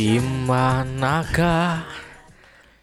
[0.00, 0.16] Di
[0.48, 1.84] manakah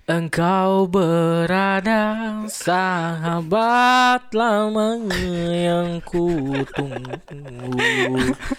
[0.05, 5.01] engkau berada Sahabat lama
[5.49, 7.73] yang ku tunggu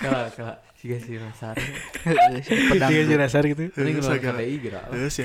[0.03, 1.55] Kala, kala Siga si Nasar
[2.03, 2.91] Pedang.
[2.91, 5.23] Siga si Nasar gitu Ini ngeluarin gerak sih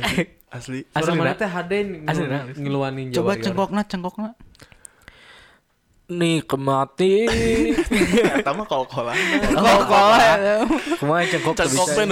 [0.53, 0.85] asli.
[0.93, 1.41] Asli, mana Nak?
[1.41, 2.05] teh haden
[2.53, 4.29] ngeluanin Jawa Coba cengkokna cengkokna.
[6.13, 7.25] Nikmati
[8.29, 9.17] Eta mah kol-kolan.
[9.57, 10.69] Kol-kolan.
[11.01, 12.05] Kemarin cengkok tuh Cengkok teh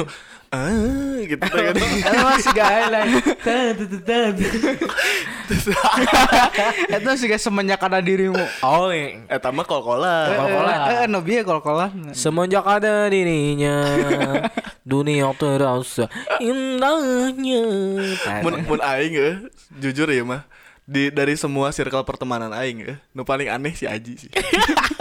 [0.51, 1.75] ah gitu teh kan.
[3.45, 4.35] Tet, tet.
[6.91, 8.39] Itu sih guys semenjak ada dirimu.
[8.59, 9.23] Oh iya.
[9.31, 10.27] Eta mah kol-kolan.
[10.35, 10.77] Kol-kolan.
[10.91, 12.11] Eh, no bieu kol-kolan.
[12.11, 13.79] Semenjak ada dirinya
[14.81, 16.09] Dunia terasa
[16.41, 17.63] indahnya
[18.43, 19.35] Mun mun aing eh,
[19.79, 20.43] jujur ya mah
[20.83, 24.31] di dari semua circle pertemanan aing eh, nu paling aneh si Aji sih.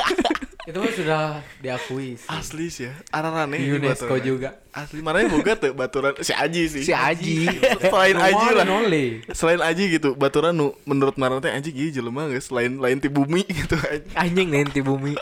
[0.71, 1.23] Itu mah sudah
[1.59, 2.31] diakui sih.
[2.31, 2.95] Asli sih ya.
[3.11, 4.63] Ararane Di UNESCO juga.
[4.71, 6.83] Asli mana boga tuh baturan si Aji sih.
[6.87, 7.51] Si Aji.
[7.83, 8.65] Selain Aji lah.
[8.71, 9.27] only.
[9.35, 13.11] Selain Aji gitu, baturan nu menurut Marana teh Aji gitu jelema geus lain lain ti
[13.11, 14.15] bumi gitu Aji.
[14.15, 15.19] Anjing nanti bumi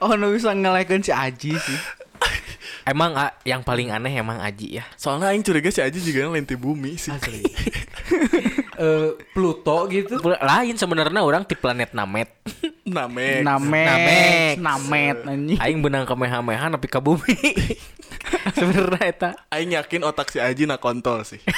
[0.00, 1.80] Oh, no bisa ngelekeun si Aji sih.
[2.88, 6.48] Emang ah, yang paling aneh emang Aji ya Soalnya aing curiga si Aji juga lain
[6.48, 7.12] ti bumi sih.
[7.12, 7.44] Asli.
[8.80, 10.16] Eh Pluto gitu.
[10.24, 12.32] Lain sebenarnya orang di planet Namet
[12.96, 13.44] Namek.
[13.44, 13.84] Namet.
[13.84, 14.54] Namek.
[14.56, 15.58] Namet anjing.
[15.60, 17.36] Aing benang ke meha-meha tapi ke bumi
[18.56, 21.44] Sebenarnya eta Aing yakin otak si Aji nak kontol sih.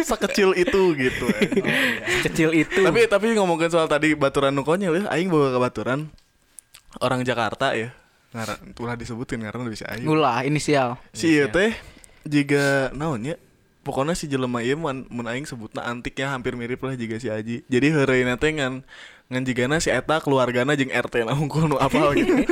[0.00, 1.26] Sekecil itu gitu.
[1.28, 1.50] eh.
[2.24, 6.00] Kecil itu tapi tapi ngomongin soal tadi baturan nu konyol ya, aing bawa ke baturan
[7.02, 7.92] orang Jakarta ya.
[8.30, 10.06] Ngaran ulah disebutin karena bisa aing.
[10.06, 10.96] Ulah inisial.
[11.12, 11.74] Si ieu teh
[12.24, 13.36] jiga naon ya?
[13.80, 17.64] Pokoknya si jelema ieu mun mun aing sebutna antiknya hampir mirip lah jiga si Aji.
[17.64, 18.84] Jadi heureuna teh ngan
[19.30, 22.44] ngan jigana si eta keluargana jeung RT na unggul nu apal gitu.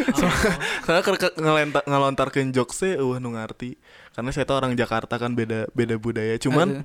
[0.87, 3.77] Soalnya keur ke- ngelenta- ngelontarkeun jokes teh eueuh nu ngarti.
[4.17, 6.35] Karena saya orang Jakarta kan beda beda budaya.
[6.41, 6.83] Cuman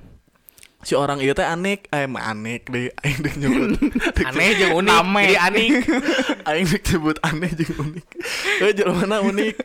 [0.84, 3.80] si orang itu teh aneh, eh mah aneh deh, aing deh nyebut.
[4.28, 5.26] Aneh jeung unik Namet.
[5.26, 5.68] Jadi anik
[6.48, 8.06] aing deh nyebut aneh jeung unik.
[8.60, 9.56] Eh mana unik.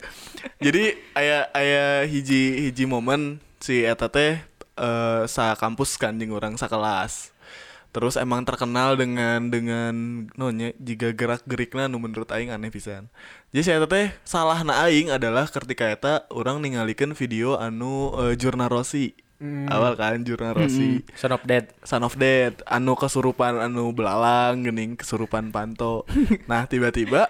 [0.64, 4.40] Jadi aya aya hiji hiji momen si eta teh
[4.80, 7.36] eh sa kampus kan jeung orang sakelas.
[7.90, 13.10] Terus emang terkenal dengan dengan nonya jika gerak gerikna nu menurut aing aneh pisan.
[13.52, 18.70] Jadi si eta teh salahna aing adalah ketika eta orang ningalikeun video anu eh, Jurna
[18.70, 19.29] Rossi.
[19.42, 21.00] Awal kan Jurna Rossi.
[21.16, 21.72] Son of Dead.
[21.88, 22.60] Son of Dead.
[22.68, 26.04] Anu kesurupan anu belalang gening kesurupan panto.
[26.52, 27.30] Nah tiba-tiba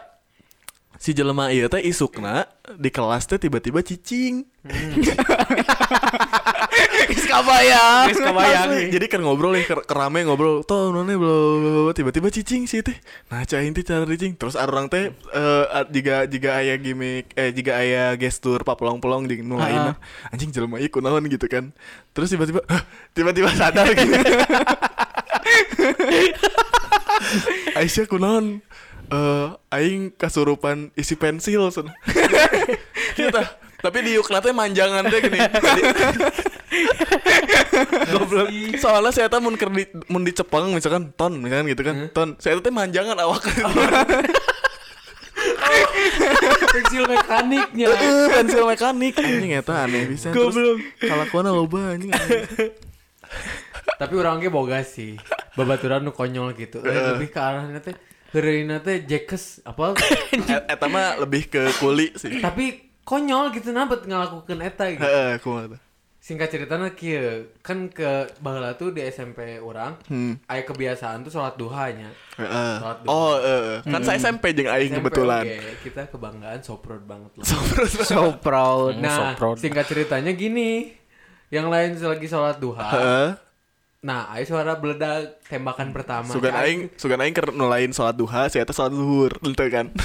[1.00, 4.44] si jelema ieu teh isukna di kelas teh tiba-tiba cicing
[7.08, 8.06] Geus kabayang.
[8.12, 8.68] Geus kabayang.
[8.92, 11.36] Jadi kan ngobrol nih ker- kerame ngobrol toh none bla
[11.92, 12.96] tiba-tiba cicing sih teh
[13.28, 17.50] nah cah inti cara cicing terus ada orang teh eh jika jika aya gimmick eh
[17.50, 19.96] jika aya gestur papelong-pelong di nu lainna.
[20.30, 21.72] anjing jelema ieu kunaon gitu kan
[22.12, 22.62] terus tiba-tiba
[23.14, 24.12] tiba-tiba sadar gitu
[27.76, 28.60] Aisyah kunaon
[29.10, 31.90] eh aing kasurupan isi pensil sun.
[33.18, 33.42] Kita
[33.80, 35.40] tapi di teh manjangan teh gini.
[38.12, 38.48] Goblok.
[38.76, 41.96] Soalnya saya teh mun di mun dicepeng misalkan ton misalkan gitu kan.
[42.12, 42.30] Ton.
[42.44, 43.44] Saya teh manjangan awak.
[46.70, 47.88] Pensil mekaniknya.
[48.36, 50.36] Pensil mekanik anjing eta aneh bisa.
[50.36, 50.84] Goblok.
[51.00, 52.12] Kalakuanna loba anjing.
[53.96, 55.16] Tapi orangnya boga sih.
[55.56, 56.84] Babaturan nu konyol gitu.
[56.84, 57.96] Eh, lebih ke arahnya teh
[58.30, 59.98] Heureuna teh Jackes apa
[60.30, 62.38] Et- Eta mah lebih ke kuli sih.
[62.38, 65.02] tapi konyol gitu nabet ngelakukan eta gitu.
[65.02, 65.82] Heeh, kumaha?
[66.20, 68.06] Singkat ceritanya kieu kan ke
[68.38, 70.36] baheula tuh di SMP orang Hmm.
[70.46, 72.12] aya kebiasaan tuh sholat duhanya.
[72.38, 72.74] Heeh.
[72.78, 73.10] Sholat duha.
[73.10, 73.82] Oh, heeh.
[73.82, 75.42] Kan saya SMP jeung aing kebetulan.
[75.42, 75.82] oke.
[75.82, 77.46] Kita kebanggaan so proud banget lah.
[78.06, 79.00] So proud.
[79.02, 79.56] Nah, so proud.
[79.58, 80.94] singkat ceritanya gini.
[81.50, 82.90] Yang lain lagi sholat duha.
[82.94, 83.28] Heeh.
[84.00, 86.30] Nah, ayo suara beledak tembakan pertama.
[86.30, 89.92] Sugan Nah, aing, sugan aing keur nulain salat duha, saya teh salat zuhur, ente kan.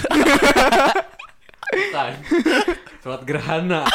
[1.75, 2.13] bukan.
[3.05, 3.85] Sholat gerhana.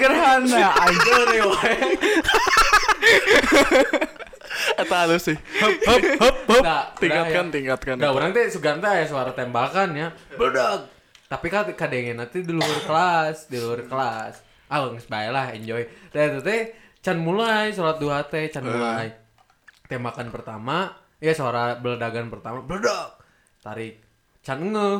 [0.00, 1.28] Gerhana anjir
[4.80, 5.36] Eta halus sih.
[6.64, 7.52] Nah, Tingkatkan, ya.
[7.52, 7.94] tingkatkan.
[8.00, 10.08] Nah, orang teh sugan teh aya suara tembakan ya.
[10.40, 10.88] Beledak.
[11.28, 14.40] Tapi kan kadengen nanti di luar kelas, di luar kelas.
[14.72, 15.84] Ah, geus bae lah, enjoy.
[16.16, 16.72] Dan itu teh
[17.04, 19.12] can mulai sholat duha teh can mulai.
[19.84, 23.17] Tembakan pertama, ya suara beledagan pertama, beledak.
[23.68, 24.00] Tarik.
[24.40, 24.96] Can ngeh.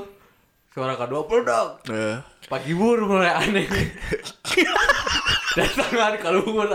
[0.68, 1.88] Suara kedua beledak.
[1.88, 3.64] Eh, Pagi bur mulai aneh.
[5.56, 6.68] Datangan keluar.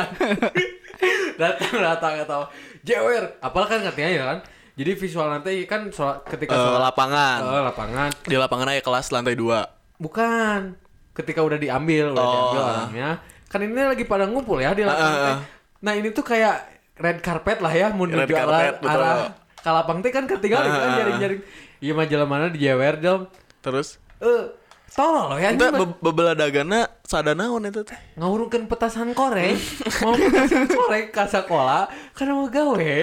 [1.37, 2.41] datang datang atau
[2.81, 3.37] jewer.
[3.37, 4.39] Apalagi kan katanya ya kan
[4.73, 7.39] Jadi visual nanti kan sholat, ketika Eh, sholat lapangan.
[7.45, 9.61] Eh, lapangan Di lapangan aja kelas lantai 2.
[10.01, 10.73] bukan
[11.13, 12.33] ketika udah diambil udah Oh.
[12.33, 13.09] diambil orangnya
[13.45, 15.37] kan ini lagi pada ngumpul ya di lapangan Ah, ah, teh.
[15.79, 16.55] Nah ini tuh kayak
[16.95, 18.89] red carpet lah ya menuju Red carpet, arah, betul.
[18.91, 19.15] arah
[19.55, 21.41] kalapang teh kan ketinggalan Ah, kan jaring-jaring.
[21.83, 23.27] Iya majalah mana dijewer dong.
[23.59, 24.43] Terus Eh
[24.87, 27.97] tolol ya Kita ini mah be bebeladagana sadanaon itu teh.
[28.13, 29.57] ngawurungkeun petasan korek
[29.99, 32.95] mau petasan korek ka sekolah karena mau gawe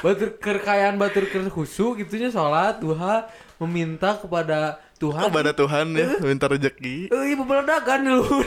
[0.00, 3.26] batur kerkayaan batur keur khusu gitunya sholat duha
[3.58, 7.10] meminta kepada Tuhan Kepada Tuhan ya, minta rezeki.
[7.10, 8.22] eh ibu beladagan dulu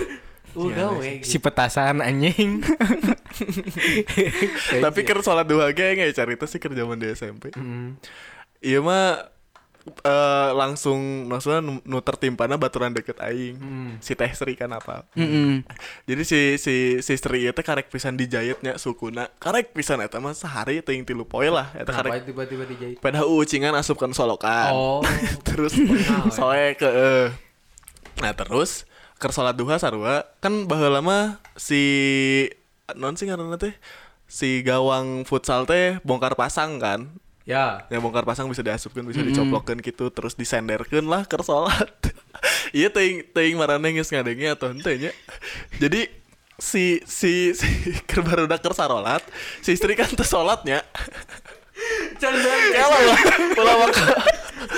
[0.50, 2.64] Iya, uh gawe Si petasan anjing.
[4.82, 7.52] Tapi keur salat duha ge nggak carita sih keur zaman di SMP.
[7.54, 8.00] Hmm.
[8.58, 9.30] Iya mah
[10.02, 13.56] eh langsung maksudnya nu, tertimpana baturan deket aing.
[13.58, 13.92] Hmm.
[14.00, 15.10] Si Teh Sri kan apa.
[15.14, 15.64] Mm-mm.
[16.06, 19.30] Jadi si si si Sri itu karek pisan dijahitnya sukuna.
[19.38, 22.30] Karek pisan eta mah sehari teuing tilu poe lah eta Kenapa karek.
[22.30, 24.72] tiba-tiba dijahit Pada ucingan asupkan solokan.
[24.72, 25.02] oh
[25.48, 25.74] terus
[26.32, 27.28] soe ke eh.
[28.20, 28.84] nah terus
[29.16, 31.20] ke salat duha sarua kan baheula lama
[31.56, 31.82] si
[32.96, 33.76] non sih ngaranna teh
[34.28, 37.12] si gawang futsal teh bongkar pasang kan
[37.50, 37.90] ya.
[37.90, 41.90] Ya bongkar pasang bisa diasupkan bisa dicoplokkan gitu terus disenderkeun lah ke salat
[42.78, 45.12] iya teuing teuing marane geus ngadenge atau henteu nya
[45.82, 46.06] jadi
[46.62, 47.68] si si si
[48.10, 49.26] keur barudak keur sarolat
[49.66, 50.86] si istri kan teu salatnya
[52.20, 53.20] Kalah lah,
[53.56, 54.08] ulah maka,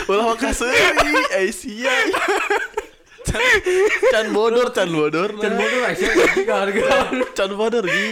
[0.05, 0.77] ulah maka seri,
[1.33, 2.13] Aisyah.
[3.25, 3.41] Can,
[4.13, 6.05] can bodor, can bodor, dan bodoh aja
[6.37, 6.89] juga harga.
[7.33, 8.07] Can bodor gi.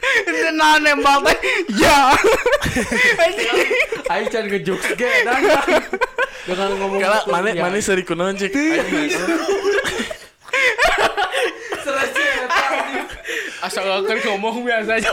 [0.00, 1.36] Itu nah nembak teh.
[1.76, 2.16] Ya.
[4.10, 5.38] ayo can ngejokes ge dan
[6.48, 8.50] jangan ngomong Kala mana mana seri kunaon cek.
[8.50, 9.14] Anjing.
[13.60, 15.12] Asal kan ngomong biasa aja.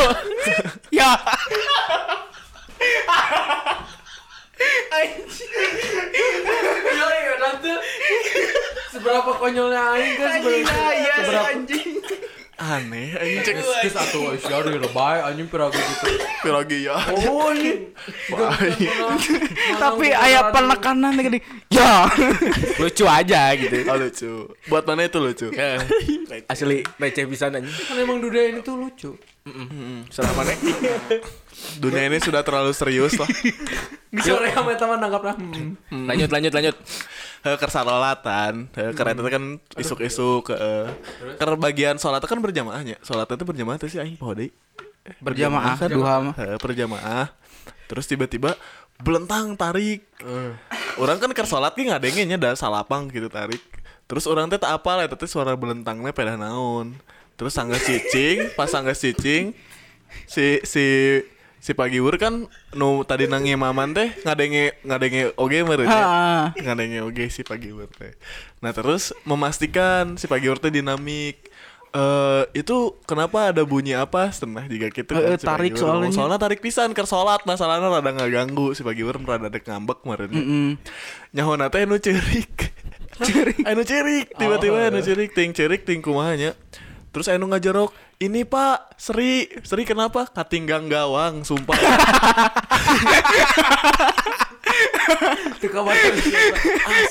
[0.89, 1.12] Ya.
[4.98, 7.69] Iya, iya, nanti
[8.89, 10.74] seberapa konyolnya aing kan seberapa
[11.13, 11.45] seberapa
[12.57, 13.56] Aneh, anjing cek
[13.86, 16.09] Geus atuh Aisyah di lebay anjing piragu gitu.
[16.42, 16.98] pirogi ya.
[17.13, 17.94] Oh, ini.
[19.77, 21.38] Tapi aya penekanan gini.
[21.69, 22.09] Ya.
[22.81, 23.77] Lucu aja gitu.
[23.86, 24.31] Oh lucu.
[24.74, 25.54] Buat mana itu lucu?
[26.50, 27.69] Asli receh pisan anjing.
[27.86, 29.13] Kan emang duda ini tuh lucu.
[30.10, 30.57] Selama nih.
[31.77, 33.30] Dunia ini sudah terlalu serius lah.
[34.25, 35.36] Sore sama teman nangkap lah.
[35.38, 36.06] Hmm.
[36.06, 36.75] Lanjut lanjut lanjut.
[37.45, 39.44] Heuh keur sarolatan, heuh keur eta teh kan
[39.77, 40.56] isuk-isuk ke
[41.38, 42.98] keur bagian salat kan berjamaahnya.
[43.01, 44.50] Salat itu berjamaah tuh sih aing poho deui.
[45.21, 46.36] Berjamaah duha mah.
[46.62, 47.25] Berjamaah.
[47.88, 48.57] Terus tiba-tiba
[49.01, 50.06] belentang tarik.
[50.98, 53.62] Orang kan keur salat ge ngadenge nya da salapang gitu tarik.
[54.07, 56.98] Terus orang teh tak apal eta teh suara belentangnya pedah naon.
[57.38, 59.53] Terus sangga cicing, pas sangga cicing
[60.25, 60.86] si si
[61.59, 65.88] si Pagi Wur kan nu tadi nang imaman teh ngadenge ngadenge oge meureun.
[65.88, 66.54] Ah.
[66.56, 68.13] ngadenge oge si Pagi Wur teh.
[68.57, 71.50] Nah, terus memastikan si Pagi Wur teh dinamik.
[71.89, 76.09] Eh itu kenapa ada bunyi apa setengah juga gitu Eh, eh, si tarik Wur soalnya.
[76.12, 80.29] soalnya tarik pisan ke salat masalahnya rada ngaganggu si Pagi Wur rada dek ngambek meureun
[80.29, 80.67] Mm-mm.
[81.32, 82.75] nyahona teh nu cerik
[83.17, 86.53] cerik anu cerik tiba-tiba anu cerik ting cerik ting kumahanya
[87.17, 87.89] terus anu ngajarok
[88.21, 90.29] ini pak Sri Sri kenapa?
[90.29, 91.74] Katinggang gawang sumpah.
[95.57, 95.97] Itu kabar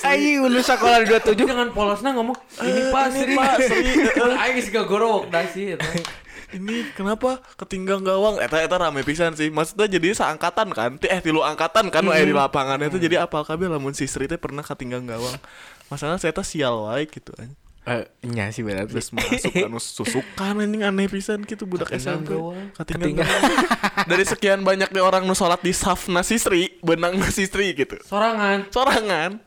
[0.07, 1.51] Aing unu sekolah di 27.
[1.51, 3.35] Jangan polosna ngomong ini Pak Sri.
[3.35, 3.87] Pak Sri.
[4.47, 5.83] Aing geus gagorok da sih eta.
[6.57, 7.43] ini kenapa?
[7.59, 8.39] Ketinggang gawang.
[8.39, 9.51] Eta eta rame pisan sih.
[9.51, 10.95] Maksudnya jadi seangkatan kan?
[11.03, 14.31] Ti- eh tilu angkatan kan wae di lapangan itu jadi apal kabeh lamun si Sri
[14.31, 15.35] teh pernah ketinggang gawang.
[15.91, 18.85] Masalahnya saya teh sial wae gitu an Eh, nya sih benar.
[18.85, 22.75] terus masuk anu susukan anjing aneh pisan gitu budak SMP gawang
[24.05, 27.95] dari sekian banyak nih orang nu salat di saf nasi Sri benang nasi Sri gitu
[28.03, 28.67] Sorangan.
[28.69, 29.39] sorangan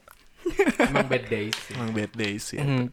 [0.82, 1.76] Emang bad days sih.
[1.76, 2.88] emang bad days ya Hmm.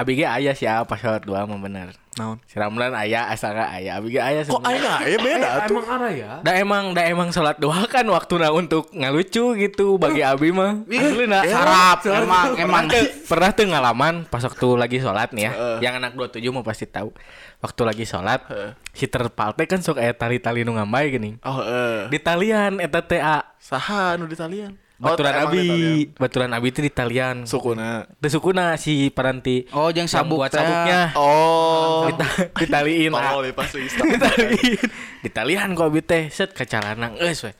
[0.00, 1.92] Abi ge aya sih apa sholat dua mah bener.
[2.10, 3.96] naon Si Ramlan aya asal gak aya.
[3.96, 4.90] Abi ge aya kok sebenarnya.
[4.90, 6.30] aing aya beda Eh, tuh emang arah ya?
[6.40, 10.82] Da emang da emang sholat duha kan waktunya untuk ngalucu gitu bagi Abi mah.
[10.82, 12.84] Asli Sarap emang emang.
[13.24, 15.52] Pernah tuh ngalaman pas waktu lagi sholat nih ya.
[15.52, 15.76] Heeh.
[15.80, 17.12] Yang anak 27 mau pasti tahu.
[17.60, 18.72] Waktu lagi sholat, Heeh.
[18.90, 20.72] si terpal teh kan sok aya tali-tali nu
[21.06, 21.36] gini.
[21.44, 23.44] oh eh Di talian eta teh A.
[23.60, 25.48] saha anu di talian Baturan di talian.
[25.48, 27.36] Abi, baturan Abi itu di talian.
[27.42, 29.64] sukuna Teu sukuna si paranti.
[29.72, 31.16] Oh, Yang sabuk buat sabuknya.
[31.16, 33.32] oh Dita- ditaliin A.
[33.32, 34.76] tolol ya pasti ditaliin
[35.20, 37.52] ditalian kok abi teh set ke calanang geus we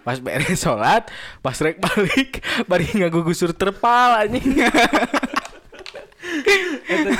[0.00, 1.04] pas beres sholat
[1.40, 4.56] pas rek balik bari ngagugusur terpal anjing
[6.86, 7.12] Eta.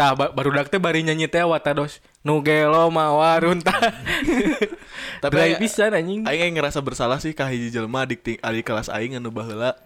[0.00, 3.68] Tah ba- barudak teh bari nyanyi teh watados nu gelo mawarunta.
[5.22, 6.24] Tapi aya- pisan anjing.
[6.24, 9.76] Aing ngerasa bersalah sih kah hiji jelema adik ting- adik kelas aing anu baheula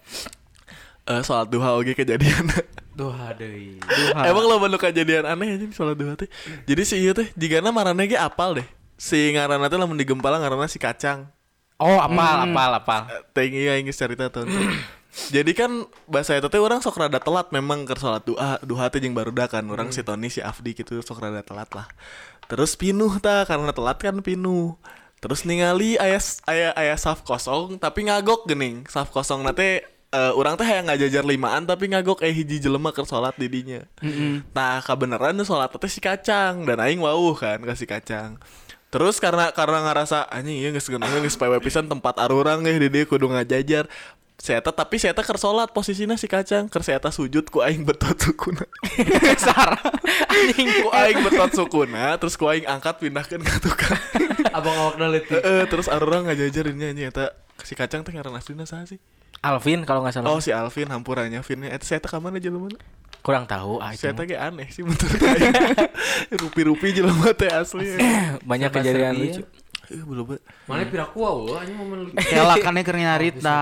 [1.04, 2.46] eh salat duha oge kejadian.
[2.94, 3.82] Duha deui.
[4.30, 6.30] Emang lo nu kejadian aneh aja salat duha teh.
[6.62, 8.66] Jadi si ieu teh jigana marane ge apal deh.
[8.94, 11.26] Si ngaranna teh lamun digempala ngaranna si kacang.
[11.74, 13.02] Oh, apal, apal, apal.
[13.34, 14.46] Eh, iya aing cerita tuh.
[15.14, 18.98] Jadi kan bahasa eta teh orang sok rada telat memang ke salat duha, duha teh
[18.98, 19.62] jeung barudak kan.
[19.70, 21.86] Orang si Tony si Afdi gitu sok rada telat lah.
[22.50, 24.74] Terus pinuh tah karena telat kan pinuh.
[25.22, 26.18] Terus ningali aya
[26.50, 28.84] aya aya saf kosong tapi ngagok gening.
[28.90, 33.06] Saf kosong nate eh orang teh hayang ngajajar limaan tapi ngagok eh hiji jelema keur
[33.06, 33.86] salat di dinya.
[34.50, 38.36] Nah, kebenaran salat teh si kacang dan aing wauh kan ke si kacang.
[38.90, 42.90] Terus karena karena ngerasa anjing iya geus geuneuh geus pawe pisan tempat arurang ge di
[42.90, 43.86] dieu kudu ngajajar.
[44.34, 47.86] Saya teh tapi saya teh keur salat posisinya si kacang saya teh sujud ku aing
[47.86, 48.66] betot sukuna.
[49.44, 49.78] Sarah.
[50.26, 54.00] Anjing ku aing betot sukuna terus ku aing angkat pindahkeun ka tukang.
[54.56, 55.38] Abang awak leutik.
[55.38, 57.30] Heeh, terus arurang ngajajar ini anjing eta
[57.62, 58.98] si kacang teh ngaran aslinya saha sih?
[59.44, 60.34] Alvin kalau nggak salah.
[60.34, 62.72] Oh si Alvin hampurannya Vinnya Eta saya teh ka mana jelema?
[63.22, 63.94] Kurang tahu ah.
[63.94, 65.54] Saya ge aneh sih menurut aing.
[66.42, 67.96] Rupi-rupi jelema teh asli.
[68.50, 69.20] Banyak kejadian ya.
[69.20, 69.42] lucu.
[69.90, 70.40] Eh belum bet.
[70.64, 72.16] Mana piraku eueuh anjing momen lucu.
[72.16, 73.60] Kelakannya keur nyarita.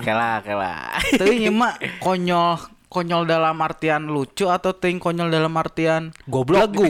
[0.00, 0.96] Kela, kela.
[1.16, 2.56] Teu ieu mah konyol
[2.88, 6.72] konyol dalam artian lucu atau ting konyol dalam artian Goblok.
[6.72, 6.88] Legu.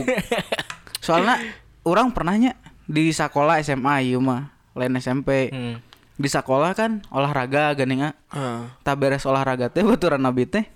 [1.02, 1.42] Soalnya
[1.82, 2.54] orang pernahnya
[2.86, 5.50] di sekolah SMA ieu mah, lain SMP.
[5.50, 5.82] Hmm.
[6.18, 8.14] Di sekolah kan olahraga geuning ah.
[8.30, 8.58] Heeh.
[8.86, 10.66] Tak beres olahraga teh baturan nabi teh.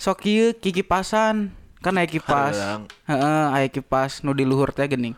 [0.00, 1.52] Sok ieu kikipasan.
[1.84, 2.56] Kan aya kipas.
[3.04, 5.12] Heeh, aya kipas nu di luhur teh geuning.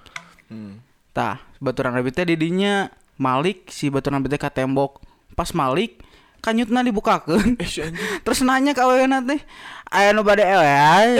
[0.50, 0.82] Hmm.
[1.14, 5.00] Tah, baturan nabi teh di dinya Malik si baturan teh ka tembok.
[5.36, 6.04] Pas Malik
[6.44, 7.58] kanyutna dibukakeun.
[7.58, 7.70] Eh.
[8.24, 9.42] Terus nanya ka awena teh,
[9.90, 11.10] aya nu bade aya.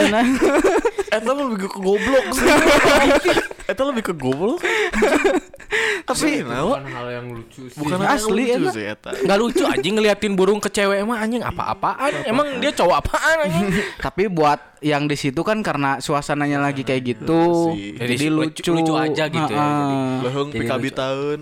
[1.16, 2.46] Eta lebih ke goblok sih.
[3.66, 4.62] Eta lebih ke goblok.
[6.06, 6.78] Tapi nawa.
[6.78, 7.78] Bukan hal yang lucu sih.
[7.82, 8.70] Bukan Asli, asli lucu eta.
[8.70, 9.10] sih eta.
[9.26, 12.22] Nggak lucu anjing ngeliatin burung ke cewek emang anjing apa-apaan.
[12.22, 13.66] Emang dia cowok apaan anjing?
[14.06, 17.74] tapi buat yang di situ kan karena suasananya lagi kayak gitu.
[17.74, 17.98] sih.
[17.98, 18.92] Jadi Jadi lucu- lucu.
[18.94, 19.66] aja gitu ya,
[20.22, 20.94] lucu.
[20.94, 21.38] tahun.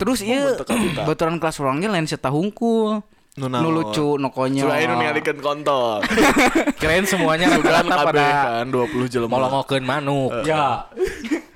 [0.00, 0.56] Terus iya
[1.04, 3.04] baturan kelas orangnya lain seta hungkul.
[3.38, 3.70] Nu naon?
[3.70, 4.66] lucu, nu konyol.
[4.66, 6.02] Coba ini ningalikeun kontol.
[6.82, 9.30] Kirain semuanya rata-rata Kabeh pada kan 20 jelema.
[9.30, 10.42] molongokeun manuk.
[10.42, 10.88] Ya.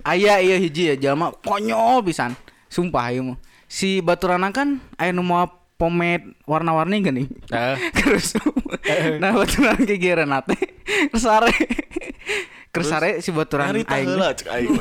[0.00, 2.36] Aya iya hiji ya jalma konyol pisan.
[2.70, 3.38] Sumpah ieu mah.
[3.70, 7.28] Si baturana kan aya nu moal pomade warna-warni geuning.
[7.48, 7.76] Eh.
[7.96, 8.36] Terus
[9.16, 10.60] nah baturan gigireun teh
[11.08, 11.48] kesare.
[12.70, 13.88] Kesare si baturan aing.
[13.88, 14.70] heula cek aing.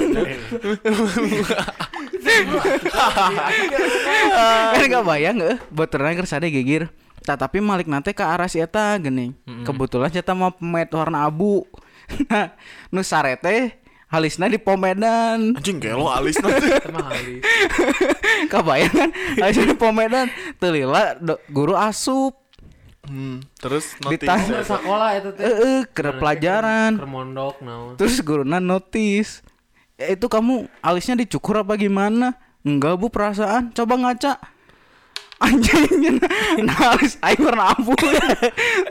[4.77, 6.91] kan gak bayang nggak baturan kesare gigir.
[7.23, 9.33] Tah tapi Malik nate ke arah si eta geuning.
[9.65, 11.63] Kebetulan si eta mah pomade warna abu.
[12.29, 12.53] Nah,
[12.93, 13.73] nu sare teh
[14.09, 15.53] halisna di pomedan.
[15.53, 16.65] Anjing gelo alis nanti.
[16.85, 17.41] Sama halis.
[18.51, 20.27] Kabayang kan halisna di pomedan.
[20.57, 21.15] Telila
[21.49, 22.35] guru asup.
[23.05, 24.21] Hmm, terus notis.
[24.21, 24.61] Ditanya.
[24.61, 25.43] Ke sekolah itu teh.
[25.45, 26.91] Eh, ke pelajaran.
[26.99, 27.97] Ke mondok naon.
[27.97, 29.41] Terus guruna notis.
[29.97, 32.37] "Eh, itu kamu alisnya dicukur apa gimana?
[32.61, 33.71] Enggak bu perasaan.
[33.73, 34.37] Coba ngaca.
[35.39, 36.19] Anjing,
[36.67, 37.95] nah alis aing warna abu.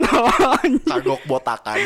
[0.01, 0.81] Nah, anjing.
[0.81, 1.77] Kagok botakan.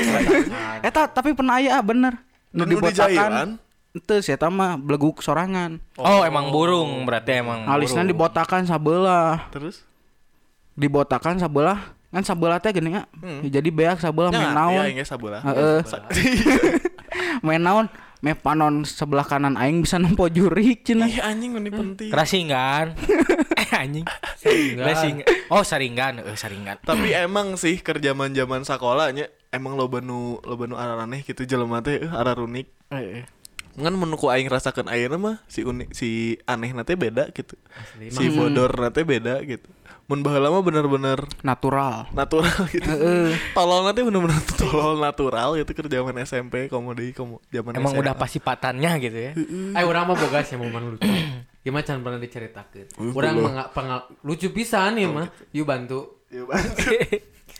[0.87, 2.15] Eta tapi pernah aya bener.
[2.55, 3.59] Nu dibotakan.
[3.93, 5.83] Itu saya mah beleguk sorangan.
[5.99, 7.67] Oh, emang burung berarti emang.
[7.67, 9.51] Alisnya dibotakan sabelah.
[9.51, 9.83] Terus?
[10.79, 11.93] Dibotakan sabelah.
[12.13, 13.03] Kan sabelah teh gini ya.
[13.43, 14.85] Jadi beak sabelah main Nah, naon.
[14.89, 15.41] iya sabelah.
[15.43, 15.81] Heeh.
[17.45, 17.85] main naon.
[18.23, 21.11] Meh panon sebelah kanan aing bisa nempo jurik cenah.
[21.11, 22.07] Ih anjing ini penting.
[22.07, 22.95] Kerasingan.
[23.59, 24.07] eh anjing.
[24.39, 25.27] Saringan.
[25.51, 26.23] Oh, saringan.
[26.23, 26.79] Eh, saringan.
[26.87, 31.99] Tapi emang sih kerjaman zaman sekolahnya emang lo benu lo benu araraneh gitu jelema teh
[31.99, 32.67] eh, arar unik.
[32.95, 33.27] Eh,
[33.73, 37.59] Ngan menurutku aing rasakan ayeuna mah si unik si aneh nate beda gitu.
[37.75, 39.67] Asli, Si bodor nate beda gitu.
[40.13, 42.05] Mun baheula mah bener-bener Natural.
[42.13, 42.85] natural gitu.
[43.57, 48.01] Tolol nanti bener-bener tolol natural gitu kerjaman SMP komedi komo zaman Emang SMA.
[48.05, 49.31] udah pasti patannya gitu ya.
[49.73, 51.09] Ayo orang mah boga sih momen lucu.
[51.65, 52.93] Gimana can pernah diceritakan.
[52.93, 53.49] Uh, Orang belum.
[53.49, 55.33] mah pengal lucu pisan nih mah.
[55.49, 55.99] Yuk bantu.
[56.29, 56.81] Iya, bantu.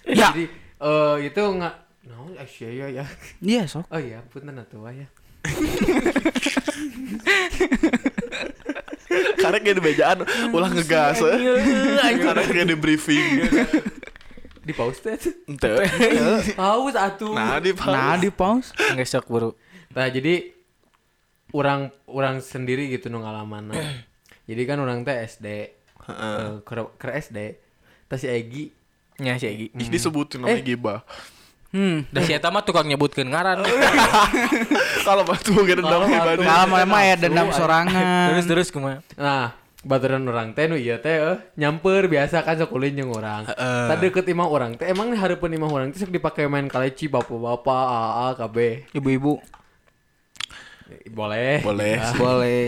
[0.06, 0.30] Ya.
[0.30, 0.46] Jadi
[0.78, 3.06] eh itu nggak No, Asia ya ya.
[3.42, 3.90] Iya sok.
[3.90, 5.10] Oh iya, punten atuh ya.
[9.40, 10.18] Karek kayak di bejaan
[10.52, 11.38] ulah ngegas eh.
[12.22, 13.26] Karek kayak di briefing.
[14.64, 15.18] Di pause teh.
[15.50, 15.72] Ente.
[16.56, 17.36] Pause atuh.
[17.36, 18.72] Nah, di Nah di pause.
[18.74, 19.52] Nggak sok buru.
[19.94, 20.56] Nah, jadi
[21.54, 23.76] orang orang sendiri gitu nu ngalaman.
[24.50, 25.48] jadi kan orang teh SD
[26.08, 27.40] eh, ke, ke SD.
[28.08, 28.84] Tas si Egi
[29.22, 29.68] Nya si Egi.
[29.78, 31.00] Ih disebutin namanya gibah.
[31.74, 32.06] Hmm.
[32.14, 33.66] Da si eta mah tukang nyebutkeun ngaran.
[35.10, 36.46] Kalau batu mungkin dendam pribadi.
[36.46, 38.30] Kalau mah ya dendam sorangan.
[38.30, 39.02] terus terus kumaha?
[39.18, 43.50] Nah, baturan orang teh nu ieu teh eh, nyamper biasa kan sok ulin jeung urang.
[43.50, 43.86] Heeh.
[43.90, 47.84] Tadi deket imah orang teh emang hareupeun imah orang teh sok dipake main kaleci bapak-bapak,
[47.90, 48.58] AA, KB.
[48.94, 49.42] Ibu-ibu
[50.94, 51.64] Eh, Boleh.
[51.66, 51.96] Boleh.
[51.98, 52.12] Ya.
[52.14, 52.66] boleh.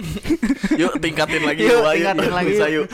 [0.80, 2.86] Yuk tingkatin lagi Yuk, tingkatin yuk, lagi, bisa yuk.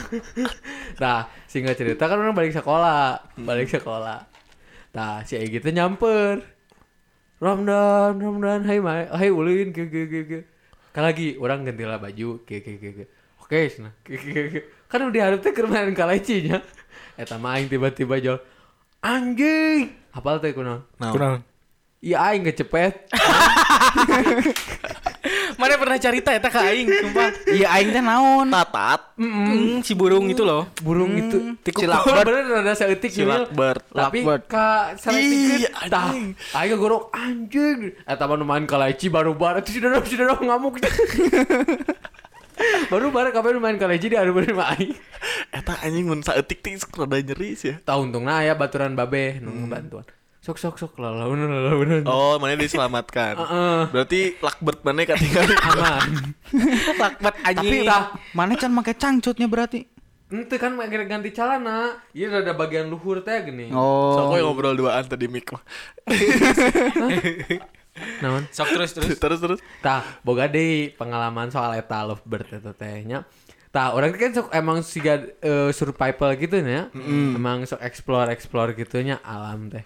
[0.99, 4.26] Nah, singkat cerita kan orang balik sekolah, balik sekolah.
[4.90, 6.42] Nah, si Egi teh nyamper.
[7.40, 10.38] Ramdan, Ramdan, hai mai, hai ulin, ke ke ke ke.
[10.92, 13.04] Kan lagi orang gantilah baju, ke ke ke ke.
[13.40, 14.61] Oke, sana, ke ke ke.
[14.90, 16.61] Kan udah harap teh keur main kalecinya.
[17.16, 18.42] Eta mah aing tiba-tiba jol.
[19.00, 19.94] Anjing.
[20.12, 20.85] Hafal teh kunaon?
[20.99, 21.40] Kunaon?
[22.02, 23.09] Iya aing kecepet.
[25.57, 27.28] Mana pernah cerita eta ka aing sumpah.
[27.49, 28.47] Iya aing teh naon?
[28.50, 29.00] tatat.
[29.16, 30.69] Mm, si burung itu loh.
[30.85, 31.85] Burung itu Tikuk.
[31.87, 33.49] Cilakbert bener ada seeutik Si nyuil.
[33.49, 33.85] Lakbert.
[33.90, 36.12] Tapi ka saletikeun tah.
[36.59, 37.97] Aing gorok anjing.
[38.04, 40.78] Eta mah nu main kaleci baru baru itu sudah sudah ngamuk.
[42.92, 44.95] baru baru kabeh nu main kaleci di anu bener aing.
[45.50, 47.76] Eta anjing mun saeutik teh rada nyeri sih ya.
[47.80, 50.04] Tah untungna aya baturan babe nu bantuan.
[50.40, 52.00] Sok sok sok lalaun lalaun.
[52.09, 53.37] Oh, mana diselamatkan.
[53.44, 53.80] Heeh.
[53.92, 55.52] Berarti Lakbert mana katingali.
[55.68, 56.32] Aman.
[56.97, 57.85] Lakbat Tapi anjing.
[57.85, 59.85] tah, mana can make cangcutnya berarti?
[60.32, 62.00] Ente kan ganti celana.
[62.16, 63.68] Iya ada bagian luhur teh gini.
[63.76, 64.16] Oh.
[64.16, 65.61] So, aku ngobrol duaan tadi mik mah.
[68.25, 68.49] Naon?
[68.49, 69.20] Sok terus terus.
[69.20, 69.61] terus terus.
[69.85, 73.28] Tah, boga deui pengalaman soal eta lovebird eta teh nya.
[73.68, 76.88] Tah, orang kan sok emang siga eh, survival gitu nya.
[76.97, 79.85] Emang sok explore explore gitu nya alam teh.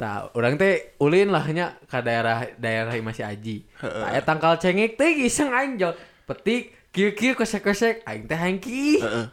[0.00, 3.68] Tah, orang teh ulin lah nya ka daerah daerah Imah Si Aji.
[3.76, 5.92] Tah, aya tangkal cengek teh iseng aing jol.
[6.24, 9.04] Petik kieu-kieu kosek-kosek aing teh hangki.
[9.04, 9.28] Heeh.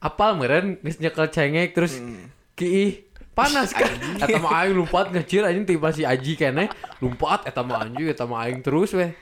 [0.00, 2.00] Apal meureun geus nyekel cengek terus
[2.56, 3.04] kiih
[3.36, 3.92] panas kan
[4.24, 8.24] eta mah aing lompat ngecil anjing tiba si Aji keneh lompat eta mah anjing eta
[8.24, 9.12] mah aing terus weh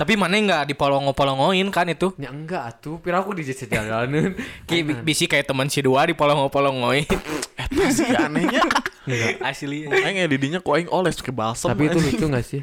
[0.00, 2.16] Tapi mana enggak dipolongo-polongoin kan itu?
[2.16, 4.32] Ya enggak atuh, pira aku di sejalanan.
[4.64, 7.04] Ki bi- bisi kayak teman si dua dipolongo-polongoin.
[7.52, 8.64] Eta sih anehnya.
[9.40, 9.86] Asli.
[9.86, 11.70] Aing ya didinya kok aing oles ke balsam.
[11.70, 12.62] Tapi itu lucu enggak sih?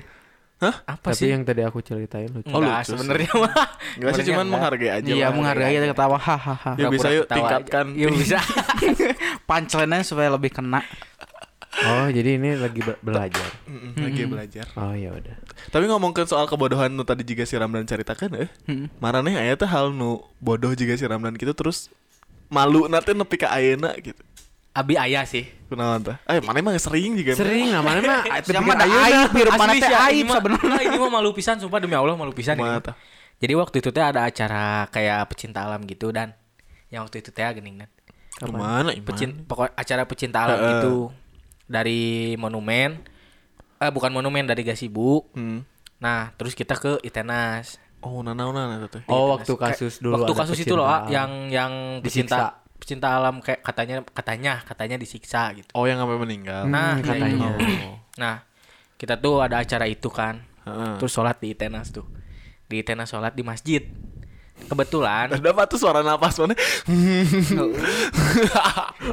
[0.56, 0.72] Hah?
[0.88, 1.28] Apa Tapi sih?
[1.36, 2.48] yang tadi aku ceritain lucu.
[2.50, 3.52] Oh, lucu sebenarnya mah.
[4.00, 5.08] Enggak sih cuman menghargai aja.
[5.08, 6.72] Iya menghargai aja ketawa hahaha.
[6.76, 7.86] Ya bisa yuk tingkatkan.
[7.92, 8.40] Iya bisa.
[9.48, 10.82] Punchline-nya supaya lebih kena.
[11.76, 13.52] Oh, jadi ini lagi be- belajar.
[13.68, 14.66] Mm-mm, Lagi belajar.
[14.80, 15.36] Oh, ya udah.
[15.68, 18.50] Tapi ngomongin soal kebodohan nu tadi juga si Ramdan ceritakan eh.
[18.64, 18.88] Hmm.
[19.04, 21.92] Marane aya teh hal nu bodoh juga si Ramdan gitu terus
[22.48, 24.24] malu nanti nepi ka ayeuna gitu.
[24.76, 25.48] Abi ayah sih.
[25.72, 26.16] Kunaon teh?
[26.28, 27.32] Eh, mana emang sering juga.
[27.32, 30.80] Sering namanya mah Sama ada aib, biar mana Asli teh sih, aib sebenarnya.
[30.84, 32.84] Ini mah malu pisan sumpah demi Allah malu pisan ini?
[33.40, 36.36] Jadi waktu itu teh ada acara kayak pecinta alam gitu dan
[36.92, 37.90] yang waktu itu teh geuning dan
[38.36, 38.92] Ke mana?
[38.92, 40.72] Pecin, pokok acara pecinta alam Heeh.
[40.76, 40.96] gitu
[41.72, 43.00] dari monumen
[43.80, 45.24] eh bukan monumen dari Gasibu.
[45.36, 45.64] Hmm.
[46.00, 47.80] Nah, terus kita ke Itenas.
[48.04, 49.04] Oh, nanaonan eta teh.
[49.08, 53.96] Oh, waktu kasus dulu Waktu kasus itu loh, yang yang pecinta pecinta alam kayak katanya
[54.12, 55.70] katanya katanya disiksa gitu.
[55.74, 56.68] Oh, yang sampai meninggal.
[56.68, 57.50] Nah, Hmm, katanya.
[57.88, 57.96] Oh.
[58.16, 58.36] Nah,
[58.96, 60.40] kita tuh ada acara itu kan.
[60.66, 60.94] Heeh.
[61.00, 62.06] Terus sholat di Itenas tuh.
[62.66, 63.82] Di Itenas sholat di masjid.
[64.56, 66.56] Kebetulan Ada apa tuh suara napas mana?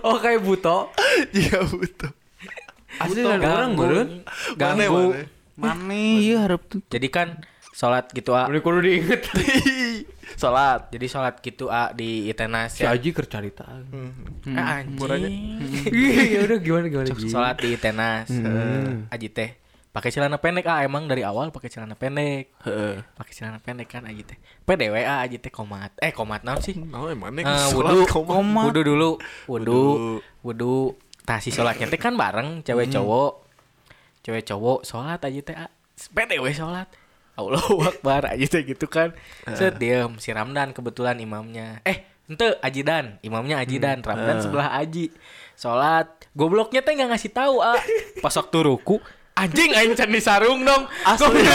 [0.07, 0.91] Oh, kayak buto.
[1.35, 2.13] Iya betul.
[3.01, 4.09] Asli dan orang ganggu, beureun.
[4.55, 5.03] ganggu.
[5.57, 6.85] Mana, Mana iya harap tuh.
[6.87, 7.41] Jadi kan
[7.73, 8.47] sholat gitu ah.
[8.47, 9.25] Udah kudu diinget.
[10.35, 10.89] Salat.
[10.89, 12.91] Jadi sholat gitu ah di Itenas Si ya.
[12.91, 13.65] Aji kercarita.
[13.65, 14.13] Hmm.
[14.53, 15.61] Ah, anjing.
[16.29, 17.29] ya udah gimana gimana Ji?
[17.29, 18.29] Sholat di Itenas.
[18.29, 19.07] Hmm.
[19.09, 19.51] Aji teh
[19.93, 22.49] pakai celana pendek ah emang dari awal pakai celana pendek.
[22.65, 23.05] Heeh.
[23.13, 24.39] Pakai celana pendek kan Aji teh.
[24.63, 25.93] PDW ah Aji teh komat.
[25.99, 26.73] Eh komat naon sih?
[26.91, 28.67] Oh, emang Eh, sholat wudu, koma.
[28.67, 29.11] wudu dulu,
[29.45, 29.81] wudu, Wudu.
[30.43, 30.75] wudu.
[31.23, 33.47] Tah si sholatnya teh kan bareng cewek cowok,
[34.23, 35.71] cewek cowok sholat aja teh, ah.
[35.95, 36.35] sepede
[37.33, 39.17] Allahu Akbar aja teh gitu kan.
[39.53, 41.81] Set diem si Ramdan kebetulan imamnya.
[41.83, 45.09] Eh ente Ajidan, imamnya Ajidan, Ramdan sebelah Aji.
[45.53, 47.77] Sholat, gobloknya teh nggak ngasih tahu ah.
[48.21, 49.01] Pas waktu ruku,
[49.33, 50.85] anjing aing can disarung dong.
[51.05, 51.41] Asli.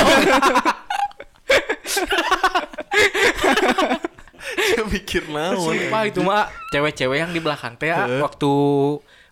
[4.91, 5.59] Mikir naon.
[5.59, 8.51] Sumpah itu mah cewek-cewek yang di belakang teh waktu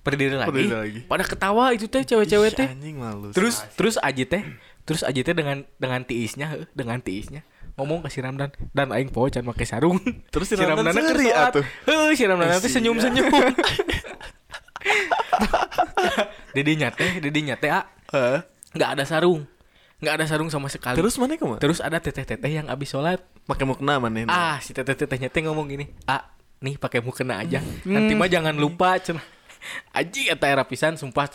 [0.06, 1.00] berdiri lagi, Berdiri lagi.
[1.10, 2.68] pada ketawa itu teh cewek-cewek teh.
[2.70, 3.34] Anjing malu.
[3.34, 4.44] Terus terus Aji teh
[4.86, 7.42] terus Aji teh dengan dengan tiisnya dengan tiisnya
[7.76, 10.00] ngomong ke si Ramdan dan aing poe can make sarung.
[10.34, 11.52] Terus si Ramdan sholat.
[11.52, 11.66] atuh.
[11.84, 13.28] Heuh, si Ramdan teh senyum-senyum.
[16.56, 17.84] Didinya teh, didinya teh ah,
[18.16, 18.40] Heeh.
[18.80, 19.44] nggak ada sarung.
[20.00, 20.96] nggak ada sarung sama sekali.
[20.96, 21.60] Terus mana ke mana?
[21.60, 24.28] terus ada teteh-teteh yang abis sholat pakai mukena mana?
[24.28, 27.64] Ah, si teteh-tetehnya teh ngomong gini, "Ah, nih pakai mukena aja.
[27.88, 29.24] Nanti mah jangan lupa cenah."
[30.00, 31.28] Aji eta era pisan sumpah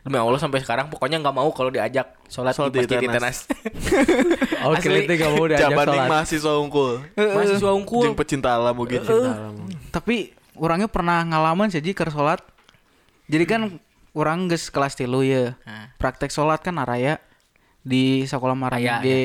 [0.00, 3.08] demi Allah sampai sekarang pokoknya nggak mau kalau diajak sholat, Sholat di di masjid di
[3.08, 3.36] Tenas.
[3.44, 3.58] tenas
[4.64, 5.02] Oh, Asli.
[5.02, 6.08] kita gak mau diajak sholat.
[6.08, 6.92] mahasiswa unggul.
[7.14, 9.00] mahasiswa unggul Jeung pecinta alam mungkin.
[9.88, 12.42] Tapi orangnya pernah ngalaman sih keur sholat.
[13.26, 13.60] Jadi kan
[14.12, 15.54] orang geus kelas tilu ya.
[15.96, 17.20] Praktek sholat kan araya
[17.80, 19.22] di sekolah Aya, maraya ge.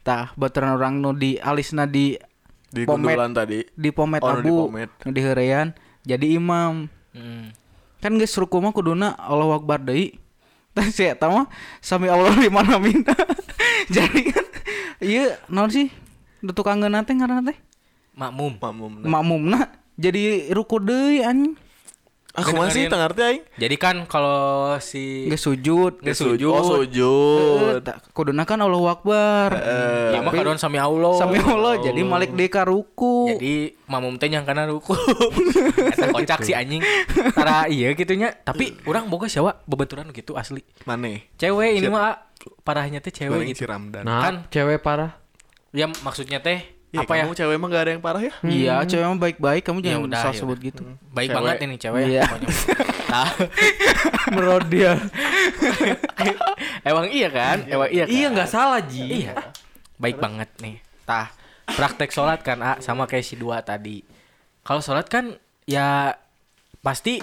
[0.00, 2.18] Tah baturan orang nu di alisna di
[2.66, 3.12] Di Pomet.
[3.12, 3.60] gundulan tadi.
[3.68, 4.90] di pomet Oh, nu di abu pomet.
[5.04, 5.68] di heurean
[6.02, 6.88] jadi imam.
[7.12, 7.52] Hmm.
[8.02, 10.18] Kan geus ruku mah kuduna Allahu Akbar deui.
[10.74, 11.46] Tah si eta mah
[11.78, 13.14] sami Allah di mana minta.
[13.94, 14.46] jadi kan
[14.98, 15.86] ieu naon sih?
[16.42, 17.58] Nu tukang teh ngaranna teh?
[18.18, 19.06] makmum Makmum.
[19.06, 21.54] Makmumna jadi ruku deui anjing.
[22.32, 22.88] Aku masih Dengerin.
[22.88, 23.42] teu ngarti aing.
[23.54, 24.40] jadi kan kalau
[24.78, 26.00] si Geus sujud.
[26.00, 26.40] Geus Sujud.
[26.40, 26.48] sujud.
[26.50, 27.70] Oh, sujud.
[27.70, 29.52] Eh, tak- kuduna kan Allahu Akbar.
[30.08, 33.28] ya mah kadon sami Allah Sami Allah jadi malik deui ka ruku.
[33.30, 34.96] jadi mamum teh yang kana ruku
[35.92, 36.80] eta kocak si anjing
[37.30, 41.28] tara iya gitunya tapi orang boga syawa bebeturan gitu asli Mane?
[41.36, 42.16] cewek ini mah ah,
[42.58, 44.02] parahnya teh cewek si gitu Ramdan.
[44.02, 45.20] Nah, Kan- cewek parah.
[45.70, 48.32] ya maksudnya teh Ya, apa ya kamu cewek emang gak ada yang parah ya?
[48.42, 50.66] Iya, cewek mah baik-baik, kamu Ya jangan udah, ya sebut udah.
[50.68, 50.82] gitu.
[51.08, 51.36] baik Cewek.
[51.38, 52.22] banget ini cewek Iya.
[52.22, 52.48] pokoknya.
[53.08, 53.28] Nah,
[54.34, 54.92] Menurut dia.
[56.82, 58.12] emang iya kan emang iya kan?
[58.12, 59.24] Iya nggak salah Ji.
[59.24, 59.34] iya
[59.94, 61.30] baik banget nih tah
[61.66, 64.02] praktek sholat kan ah sama kayak si dua tadi
[64.60, 66.16] kalau sholat kan ya
[66.80, 67.22] pasti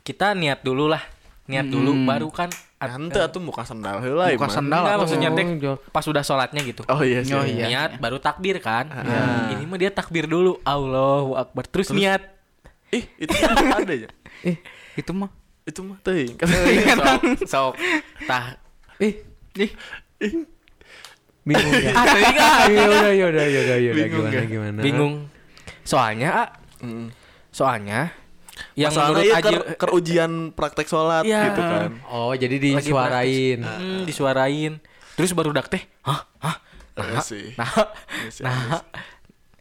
[0.00, 1.02] kita niat dulu lah
[1.46, 4.50] niat dulu baru kan Ante atuh muka sandal heula Muka Iman.
[4.52, 5.46] sandal Enggak, maksudnya teh
[5.90, 7.34] pas udah sholatnya gitu Oh iya sih.
[7.34, 7.66] Oh, iya.
[7.66, 8.86] niat baru takbir kan
[9.50, 12.22] ini mah dia takbir dulu Allahu akbar terus, niat
[12.88, 13.34] Ih, itu
[13.76, 14.08] ada ya.
[14.40, 14.56] Eh,
[14.94, 15.28] itu mah.
[15.62, 16.38] Itu mah teuing.
[16.96, 17.72] sok sok
[18.24, 18.56] tah
[18.96, 19.20] Ih,
[19.54, 19.70] Ih,
[21.44, 21.92] bingung ya.
[21.98, 22.58] ah ah.
[22.64, 24.42] Iya udah ya udah ya udah ya udah gimana ya?
[24.46, 24.80] gimana.
[24.80, 25.14] bingung
[25.82, 27.10] soalnya ah, Mm.
[27.50, 28.14] soalnya
[28.78, 31.50] yang Masalahnya menurut ya ujian praktek sholat Iya.
[31.50, 31.90] gitu kan.
[32.06, 33.58] Oh, jadi disuarain.
[33.58, 34.78] Hmm, disuarain
[35.12, 36.56] terus baru dak teh hah hah
[36.94, 37.54] Iya sih.
[37.54, 38.86] nah Iya sih, nah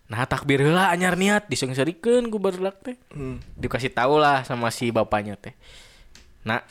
[0.08, 3.42] nah takbir heula anyar niat disengserikeun ku baru dak teh Hmm.
[3.54, 5.58] dikasih tahu lah sama si bapaknya teh
[6.44, 6.62] nah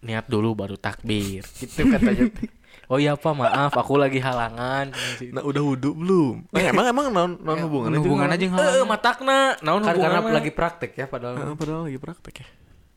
[0.00, 2.48] niat dulu baru takbir gitu katanya teh
[2.90, 4.92] oh iya pak maaf aku lagi halangan
[5.32, 6.36] Nah, udah wudhu belum?
[6.54, 8.86] Eh, emang emang non non hubungannya hubungan aja yang eh halangan.
[8.86, 11.34] matakna naon Kan karena lagi praktek ya padahal.
[11.38, 12.46] Eh, padahal lagi praktek ya.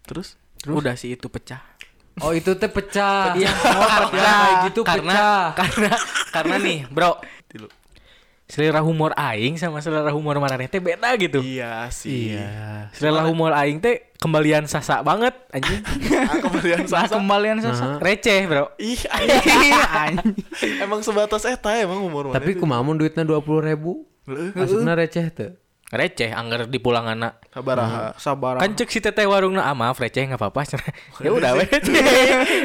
[0.07, 0.35] Terus?
[0.67, 1.61] udah sih itu pecah
[2.17, 3.37] Oh, itu teh pecah.
[3.37, 4.65] Iya, oh, pecah.
[4.65, 5.41] Gitu karena pecah.
[5.53, 5.91] karena
[6.33, 7.69] karena nih bro Tilu.
[8.47, 12.31] Selera humor aing sama selera humor maneh teh beda gitu Iya sih.
[12.31, 12.87] Iya.
[12.89, 15.83] selera humor aing teh kembalian sasa banget anjing
[16.17, 17.13] Ah, kembalian Nah, sasa.
[17.13, 17.99] kembalian sasa.
[17.99, 20.47] receh bro Ih, Anjing.
[20.79, 24.07] emang sebatas eta emang umur Tapi kumamun duitnya dua puluh ribu.
[24.25, 24.51] Heeh.
[24.53, 25.51] Maksudnya receh tuh.
[25.87, 28.11] Receh anggar di pulangan Sabaraha.
[28.19, 28.59] Sabar.
[28.59, 30.67] kan cek si teteh warungna ah maaf receh nggak apa-apa
[31.23, 31.63] ya udah weh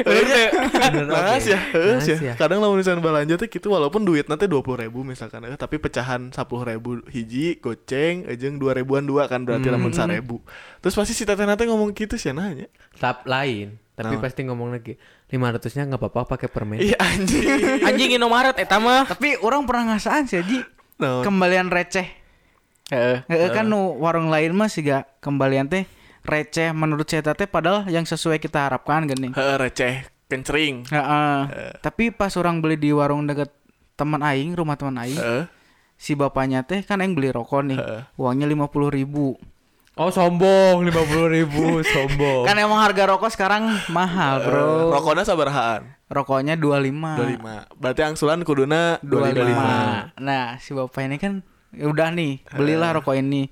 [0.03, 1.49] Mas oke.
[1.49, 1.59] ya,
[1.95, 2.17] Mas ya.
[2.19, 2.33] ya.
[2.35, 5.79] Kadang lamun misalnya belanja teh gitu walaupun duit nanti dua puluh ribu misalkan, eh, tapi
[5.79, 9.75] pecahan sepuluh ribu hiji, goceng, ejeng dua ribuan dua kan berarti Hmm.
[9.79, 10.43] lamun seribu.
[10.79, 12.67] Terus pasti si teteh nanti ngomong gitu sih nanya.
[12.97, 13.79] Tap lain.
[13.93, 14.23] Tapi Naon?
[14.25, 14.97] pasti ngomong lagi.
[15.29, 16.81] Lima ratusnya nggak apa-apa pakai permen.
[16.81, 17.45] Iya anjing.
[17.85, 20.59] anjing Indomaret eta mah Tapi orang pernah ngasaan sih, Ji.
[20.97, 21.21] Naon?
[21.23, 22.22] Kembalian receh.
[22.91, 25.87] Heeh Heeh kan nu warung lain mah sih gak kembalian teh
[26.23, 29.35] receh menurut saya teh padahal yang sesuai kita harapkan gini.
[29.35, 30.87] Heeh, receh, kencring.
[30.87, 31.37] Heeh.
[31.83, 33.51] Tapi pas orang beli di warung deket
[33.99, 35.43] teman aing, rumah teman aing, Heeh.
[35.99, 37.79] si bapaknya teh kan aing beli rokok nih.
[37.79, 38.01] Heeh.
[38.15, 39.35] Uangnya lima puluh ribu.
[39.93, 42.47] Oh sombong lima puluh ribu sombong.
[42.47, 44.95] Kan emang harga rokok sekarang mahal, bro.
[44.95, 45.85] Rokoknya sabarahaan.
[46.07, 47.19] Rokoknya 25.
[47.19, 47.81] 25.
[47.81, 50.13] Berarti angsuran kuduna 25.
[50.13, 50.21] 25.
[50.21, 51.41] Nah, si bapak ini kan
[51.73, 53.49] ya udah nih, belilah rokok ini.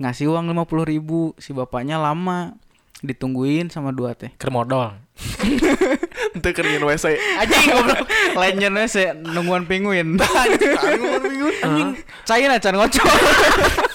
[0.00, 2.56] Ngasih uang 50 ribu Si bapaknya lama
[3.00, 4.28] ditungguin sama dua teh.
[4.36, 4.92] keur modal
[6.36, 7.16] Ente keringin WC.
[7.16, 8.06] Anjing goblok.
[8.36, 10.14] Lainnya sih nungguan penguin.
[11.64, 11.96] Anjing.
[12.24, 13.08] Cain acan ngocok.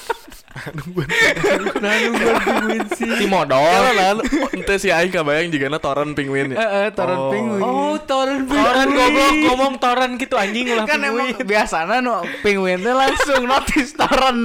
[0.65, 3.27] Nah, nungguan penguin sih.
[3.29, 4.17] modal lah,
[4.49, 6.57] ente si aing kabayang jigana toren penguin ya.
[6.57, 7.29] Heeh, toren Oh.
[7.29, 7.61] penguin.
[7.61, 11.45] Oh, toren toran goblok ngomong toran gitu anjing ulah kan emang penguin.
[11.45, 14.39] biasanya no penguin teh langsung notice toren.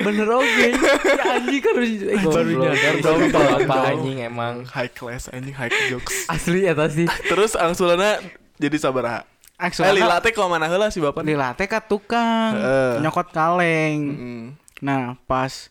[0.00, 0.66] Bener oke.
[1.04, 3.20] Ya anjing kan harus eh, baru nyadar dong.
[3.28, 6.24] apa anjing emang High class anjing high jokes.
[6.26, 7.04] Asli eta sih.
[7.26, 8.20] Terus angsurannya
[8.56, 9.22] jadi sabaraha.
[9.58, 11.26] Eh Aksana lila teh kok mana heula si bapak?
[11.26, 13.02] Lila teh ka tukang Heeh.
[13.02, 13.98] nyokot kaleng.
[14.06, 14.46] Mm.
[14.78, 15.70] Nah, pas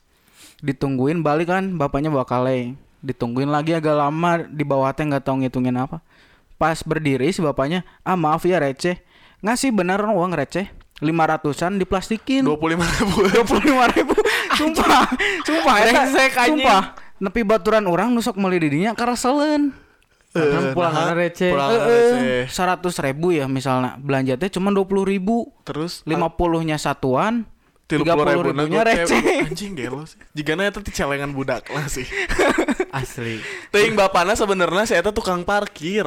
[0.60, 2.76] ditungguin balik kan bapaknya bawa kaleng.
[3.00, 6.02] Ditungguin lagi agak lama di bawah teh nggak tahu ngitungin apa.
[6.58, 8.98] Pas berdiri si bapaknya, "Ah, maaf ya receh."
[9.40, 10.68] Ngasih beneran uang receh.
[10.98, 12.42] lima ratusan diplastikin.
[12.42, 13.22] Dua puluh lima ribu.
[13.30, 14.18] dua puluh lima ribu
[14.58, 15.06] sumpah
[15.46, 16.58] sumpah anjing.
[16.58, 16.82] sumpah
[17.22, 19.78] nepi baturan orang nusok meuli di dinya karena selen
[20.34, 21.54] Karena pulangan receh.
[21.54, 22.42] pulangan Eh, receh.
[22.50, 27.46] seratus ribu ya misalnya belanja teh cuma dua puluh ribu terus lima puluhnya satuan
[27.88, 29.48] tiga puluh ribu ribunya receh.
[29.48, 30.20] anjing gelo sih.
[30.36, 32.04] Jika itu ti celengan budak lah sih.
[32.92, 33.40] Asli.
[33.72, 36.06] Ting bapakna sebenarnya saya tuh tukang parkir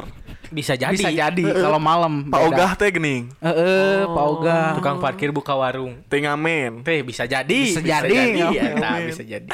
[0.51, 0.91] Bisa jadi.
[0.91, 2.47] bisa jadi kalau malam Pak beda.
[2.51, 6.03] Ogah teh gening Eh, eh, Pak Ogah Tukang parkir buka warung.
[6.05, 7.47] Ting amen Teh bisa jadi.
[7.47, 8.51] Bisa jadi, ya.
[8.51, 8.71] ngamen.
[8.75, 9.47] Nah, bisa jadi.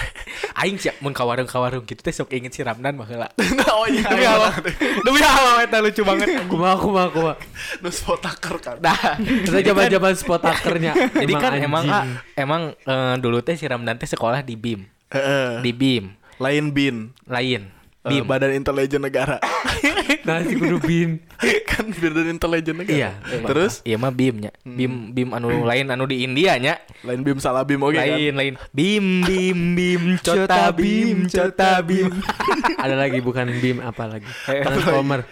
[0.54, 3.30] Aing siap mun ka warung ka warung gitu teh sok inget si Ramdan baheula.
[3.70, 4.54] oh iya Demi Allah.
[4.98, 6.28] Demi Allah eta lucu banget.
[6.52, 7.36] Kumaha kumaha kumaha.
[7.78, 10.94] nu spotaker kan Nah, Kita zaman-zaman spotakernya.
[11.14, 11.94] jadi kan emang anjing.
[11.94, 14.82] ah, emang eh, dulu teh si Ramdan teh sekolah di BIM.
[15.14, 15.62] Heeh.
[15.62, 16.18] Di BIM.
[16.38, 17.70] lain bin Lain.
[18.10, 18.24] BIM.
[18.26, 19.38] Badan Intelijen Negara
[20.28, 21.24] Nah, si kudu bin.
[21.70, 23.44] kan Badan Intelijen Negara Iya.
[23.46, 24.52] terus Iya mah BIM nya.
[24.64, 26.80] BIM BIM anu lain anu di India nya.
[27.06, 28.54] lain bim salah bim oke kan lain lain.
[28.72, 32.12] BIM BIM BIM Cota BIM Cota BIM.
[32.84, 34.30] Ada lagi bukan bim apa lagi?
[34.46, 35.24] Transformer.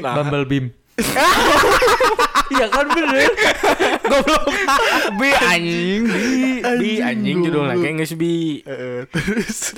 [0.00, 0.66] Bumble beam.
[2.44, 3.30] Iya kan bener.
[4.04, 4.44] Goblok.
[5.16, 6.22] Bi anjing bi
[6.60, 8.60] bi anjing judulnya kayak geus bi.
[9.10, 9.72] Terus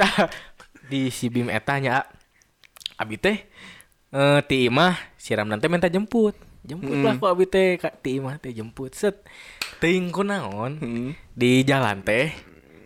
[0.87, 2.05] di si BIM eta nya
[2.97, 3.39] abi teh
[4.11, 6.37] eh ti imah si Ramdan teh minta jemput.
[6.67, 9.23] Jemput lah ku abi teh ka ti imah teh jemput set.
[9.79, 11.11] Teuing kunaon Hmm.
[11.37, 12.33] di jalan teh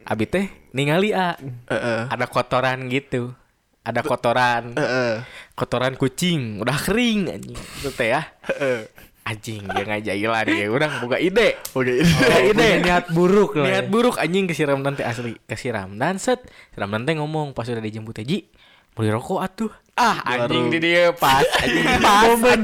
[0.04, 1.38] abi teh ningali a
[1.70, 2.10] Heeh.
[2.10, 3.32] ada kotoran gitu.
[3.80, 4.76] Ada kotoran.
[4.76, 5.24] Heeh.
[5.56, 7.56] Kotoran kucing udah kering anjing.
[7.56, 8.26] Itu teh ya.
[8.44, 8.90] Heeh.
[9.20, 11.56] Anjing dia ngajailan dia urang boga ide.
[11.72, 12.02] Oke.
[12.02, 12.82] Oh, ide.
[12.82, 13.68] niat buruk lah.
[13.68, 13.90] Niat ya.
[13.92, 15.38] buruk anjing ke si Ramdan teh asli.
[15.46, 16.44] Ke si Ramdan set.
[16.72, 18.50] Si Ramdan teh ngomong pas udah dijemput Ji.
[18.94, 19.72] Beli rokok atuh.
[19.94, 22.60] Ah anjing di dia pas anjing pas Momen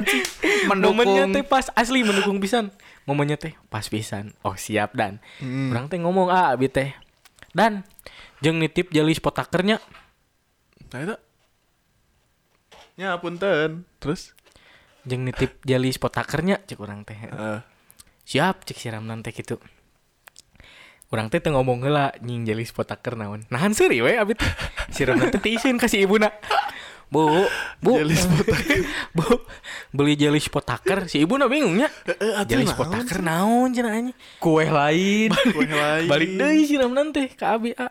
[0.67, 2.73] Momennya mendukung teh pas asli mendukung pisan.
[3.05, 4.35] Momennya teh pas pisan.
[4.43, 5.23] Oh siap dan.
[5.43, 6.97] Orang teh ngomong ah abi teh.
[7.53, 7.87] Dan
[8.41, 9.79] jeung nitip jali spotakernya.
[10.93, 11.17] Nah itu.
[12.97, 13.85] Ya punten.
[14.01, 14.33] Terus?
[15.05, 17.17] Jeung nitip jali spotakernya cek orang teh.
[17.17, 17.59] Heeh.
[18.27, 19.61] Siap cek si Ramdan teh gitu.
[21.07, 23.47] Orang teh ngomong heula nying jali spotaker naon.
[23.47, 24.51] Nahan seuri we abi teh.
[24.91, 26.35] Si Ramdan teh teuseun ka si ibuna.
[27.07, 27.47] Bu,
[27.79, 28.83] bu, Jeli spotaker.
[29.17, 29.23] bu,
[29.95, 31.07] beli jeli spotaker.
[31.07, 31.87] Si ibu na bingungnya.
[32.03, 34.17] Heeh, atuh Jeli spotaker naon cenah anjing.
[34.43, 35.31] Kue lain.
[35.31, 36.11] Kue lain.
[36.11, 37.87] Balik deui si Ramdan teh ka abi a.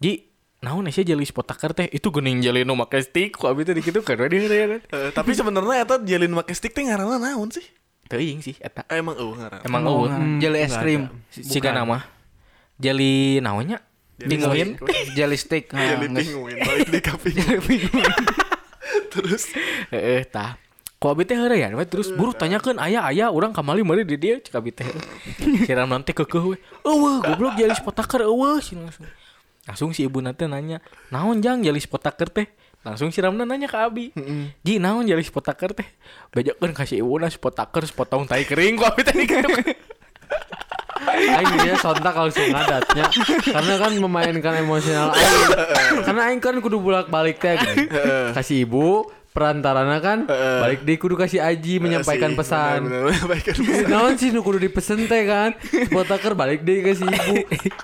[0.00, 0.24] Ji,
[0.64, 1.92] naon sih jeli spotaker teh?
[1.92, 4.80] Itu geuning jeli nu make stick ku abi teh dikitukeun we di dieu.
[4.80, 7.68] Eh, tapi sebenarnya eta jalin make stick teh ngaranna naon sih?
[8.08, 8.88] Teuing sih eta.
[8.88, 9.68] Eh, Emang eueuh ngaranna.
[9.68, 10.08] Emang eueuh.
[10.40, 12.08] jelly es krim Siga nama.
[12.78, 13.78] Jeli naonnya?
[14.14, 14.78] Pinguin.
[15.18, 16.26] jelly stick nah, Jelly geus.
[16.30, 17.28] penguin balik di kafe.
[19.12, 19.42] Terus
[19.90, 20.54] Heeh tah.
[21.02, 24.40] Ku abi teh heureyan we terus buru tanyakeun aya aya urang kamali meuli di dieu
[24.40, 24.88] cek abi teh.
[25.36, 26.56] Si Ramdan teh keukeuh we.
[26.86, 29.04] Eueuh goblok jeli spotaker eueuh sih langsung.
[29.68, 30.80] Langsung si ibu nanti nanya,
[31.12, 32.48] "Naon jang jeli spotaker teh?"
[32.84, 34.12] Langsung si Ramdan nanya ke abi.
[34.64, 35.88] Ji, naon jeli spotaker teh?
[36.32, 39.48] Bejokeun ka si ibu na spotaker sepotong tai kering ku abi teh gitu.
[41.12, 43.04] Aing dia sontak langsung ngadatnya
[43.44, 46.04] karena kan memainkan emosional aing.
[46.06, 47.76] karena aing kan kudu bolak-balik teh kan.
[48.32, 52.78] Kasih ibu perantarana kan balik di kudu kasih Aji menyampaikan Si, pesan.
[52.86, 53.86] bener-bener menyampaikan pesan.
[53.90, 55.50] Naon sih nu kudu dipesen teh kan.
[55.90, 57.42] Botaker balik deh ke si ibu.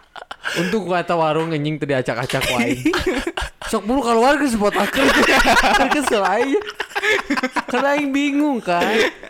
[0.62, 2.94] Untuk kata warung anjing tadi acak-acak aing.
[3.66, 5.04] Sok buru keluar ke spotaker.
[5.90, 6.60] Kesel aja.
[7.66, 8.86] Karena aing bingung kan.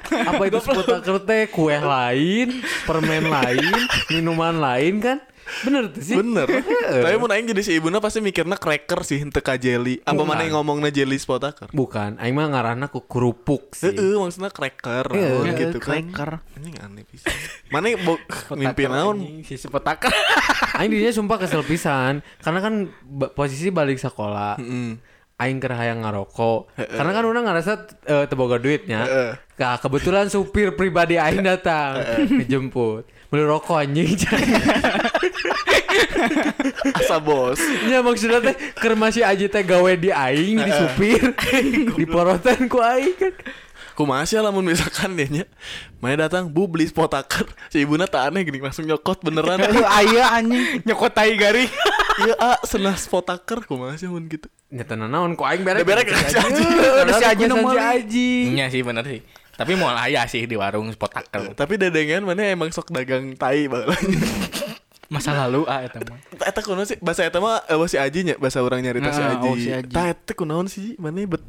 [0.07, 3.73] Apa itu spotaker teh kue lain, permen lain,
[4.09, 5.19] minuman lain kan?
[5.61, 6.17] Bener tuh sih.
[6.17, 6.47] Bener.
[7.05, 9.99] Tapi mun aing jadi si ibuna pasti mikirna cracker sih henteu ka jelly.
[10.03, 11.69] Apa mana yang ngomongna jelly spotaker?
[11.71, 13.91] Bukan, aing mah ngaranna ku kerupuk sih.
[13.91, 16.01] Heeh, maksudnya cracker Iya, iya, gitu kan.
[16.01, 16.31] cracker.
[16.57, 17.35] Anjing aneh pisan.
[17.69, 18.17] Mana bo
[18.61, 19.43] mimpi naon?
[19.43, 20.11] Si spotaker.
[20.79, 22.75] Aing dirinya sumpah kesel pisan karena kan
[23.35, 24.57] posisi balik sekolah.
[24.57, 24.97] Heeh.
[25.37, 26.77] Aing keur hayang ngarokok.
[26.77, 27.73] Karena kan urang ngerasa
[28.07, 29.09] uh, teboga duitnya.
[29.57, 31.97] Nah, kebetulan supir pribadi aing datang
[32.29, 33.09] ngejemput.
[33.31, 34.19] Beli rokok anjing.
[36.99, 37.63] Asa bos.
[37.87, 41.23] Ya maksudnya teh keur masih aja teh gawe di aing di supir.
[41.99, 43.35] Diporotan ku aing kan.
[43.95, 45.45] Kumaha sih lamun misalkan dia nya
[46.01, 50.41] Mana datang, bu beli spotaker Si ibuna tak aneh gini langsung nyokot beneran Lu aya
[50.41, 51.69] anjing Nyokot tai garing.
[52.25, 55.83] Iya ah senah spotaker Kumaha sih mun gitu Nyata naon ku aing berek.
[55.83, 56.09] Udah berek
[57.51, 57.75] nomor.
[57.75, 58.31] si aji.
[58.55, 59.21] Iya sih bener sih.
[59.61, 61.53] Tapi mau aya sih di warung spotaker.
[61.53, 63.93] Tapi dedengan mana emang sok dagang tai baheula
[65.11, 66.23] Masa lalu ah eta mah.
[66.39, 69.35] Eta kunaon sih bahasa eta mah eh, si Aji nya bahasa orang nyarita si Nah,
[69.37, 69.49] Aji.
[69.51, 69.91] oh, si Aji.
[69.91, 71.43] Tah eta kunaon sih mana bet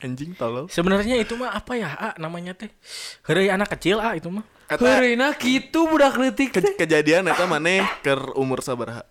[0.00, 0.70] anjing tolol.
[0.70, 1.90] Sebenarnya itu mah apa ya?
[1.98, 2.70] Ah, namanya teh.
[3.26, 4.46] Heureuy anak kecil ah itu mah.
[4.70, 6.74] Heureuy kitu budak leutik ke- teh.
[6.78, 9.02] kejadian eta mana ker umur sabaraha?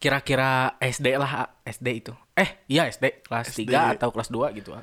[0.00, 1.48] Kira-kira SD lah, ah.
[1.62, 2.12] SD itu.
[2.34, 3.68] Eh, iya SD kelas SD.
[3.70, 4.72] 3 atau kelas 2 gitu.
[4.74, 4.82] ah.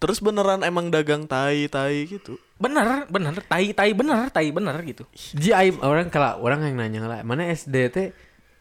[0.00, 2.40] Terus beneran emang dagang tai tai gitu.
[2.56, 5.04] Bener, bener, tai tai bener, tai bener gitu.
[5.36, 8.08] Ji aib orang kalau orang yang nanya lah, mana SD teh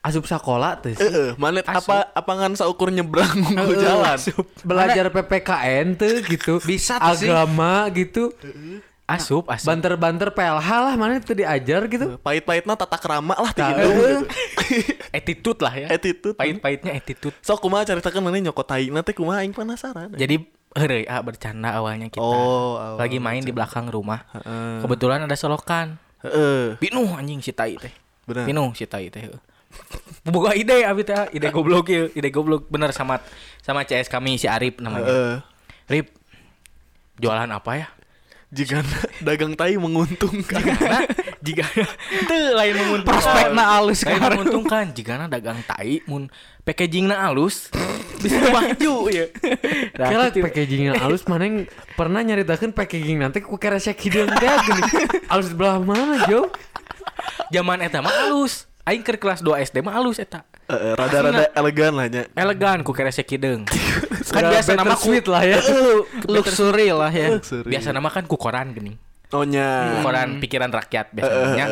[0.04, 1.00] asup sekolah tuh.
[1.00, 3.40] Eh, mana apa apa ngan saukur nyebrang
[3.72, 4.20] ke jalan.
[4.68, 6.54] Belajar PPKN tuh gitu.
[6.76, 7.32] Bisa tuh sih.
[7.32, 8.36] agama gitu.
[9.10, 9.74] Asup, asup.
[9.74, 12.20] Banter-banter PLH lah mana tuh diajar gitu.
[12.22, 13.90] Pahit-pahitna tata kerama lah Tah, gitu.
[15.18, 15.88] attitude lah ya.
[15.88, 16.36] Attitude.
[16.36, 17.34] Pahit-pahitnya attitude.
[17.40, 20.14] So kumaha caritakeun mana nyokot tai nanti kumaha aing penasaran.
[20.14, 22.22] Jadi heureuy ah bercanda awalnya kita.
[22.22, 24.26] Oh, awal lagi main di belakang rumah.
[24.36, 24.86] Heeh.
[24.86, 25.98] Kebetulan ada solokan.
[26.22, 26.78] Heeh.
[26.78, 27.94] Pinuh anjing si tai teh.
[28.30, 28.46] Bener.
[28.46, 29.30] Pinuh si tai teh.
[30.26, 33.22] Boga ide abi teh, ide goblok ieu, ide goblok bener sama
[33.62, 35.10] sama CS kami si Arif namanya.
[35.10, 35.36] Heeh.
[35.90, 36.08] Rip.
[37.20, 37.88] Jualan apa ya?
[38.50, 38.82] Jika
[39.22, 40.58] dagang tai menguntungkan.
[41.46, 41.66] Jika
[42.10, 43.22] itu lain menguntungkan.
[43.22, 44.38] Prospekna halus lain sekarang.
[44.42, 44.86] menguntungkan.
[44.98, 46.34] Jika dagang tai mun
[46.66, 47.70] packagingna halus
[48.18, 49.26] bisa maju ya.
[50.00, 50.46] Nah, Kira gitu.
[50.48, 51.58] packagingnya halus mana yang
[52.00, 53.76] pernah nyaritakan packaging nanti ku kira
[54.40, 54.82] teh gini.
[55.28, 56.48] Halus belah mana, Jo?
[57.52, 58.69] Zaman eta mah halus.
[58.90, 60.42] Aing keur kelas 2 SD mah halus eta.
[60.66, 62.26] Heeh, rada-rada elegan lah nya.
[62.34, 63.70] Elegan ku kira sekideung.
[64.34, 65.62] kan biasa nama ku sweet lah ya.
[66.26, 67.38] Luxury lah ya.
[67.38, 67.70] Luxury.
[67.70, 68.98] biasa nama kan ku koran geuning.
[69.30, 70.02] Oh nya.
[70.02, 71.66] Koran pikiran rakyat biasanya.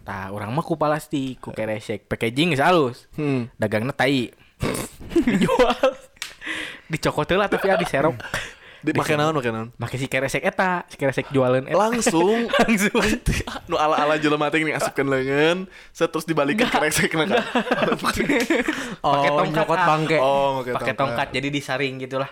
[0.00, 3.04] Tah urang mah ku plastik, ku keresek packaging geus halus.
[3.20, 3.52] Hmm.
[3.60, 4.32] Dagangna tai.
[5.28, 5.92] Dijual.
[6.88, 8.16] Dicokot heula tapi ya diserok.
[8.82, 9.70] Di, make naon make naon?
[9.78, 11.78] Make si keresek eta, si keresek jualan eta.
[11.78, 12.98] Langsung Langsung.
[13.70, 15.58] nu ala-ala jelema teh nih asupkeun leungeun,
[15.94, 17.44] set terus dibalikin kereksekna kan.
[19.02, 19.86] Oh, Pakai tongkat, ah.
[19.86, 20.18] bangke.
[20.18, 22.30] Oh, Pakai tongkat jadi disaring gitulah.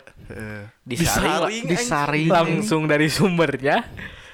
[0.86, 3.86] Disaring, Disaring, langsung dari sumbernya.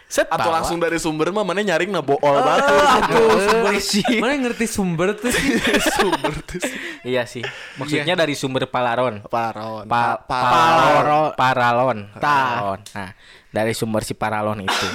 [0.06, 2.70] Set Atau langsung dari sumber mah mana nyaring na bool batu.
[3.50, 3.74] Sumber
[4.22, 5.58] Mana yang ngerti sumber tuh sih?
[5.98, 6.62] sumber tuh.
[7.02, 7.42] Iya sih.
[7.74, 9.26] Maksudnya dari sumber palaron.
[9.26, 9.90] Paron.
[9.90, 11.02] Pa Paron.
[11.02, 11.30] paralon.
[11.34, 11.98] Paralon.
[12.22, 12.80] Paralon.
[12.94, 13.10] Nah,
[13.50, 14.88] dari sumber si paralon itu.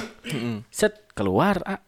[0.72, 1.84] Set keluar ah.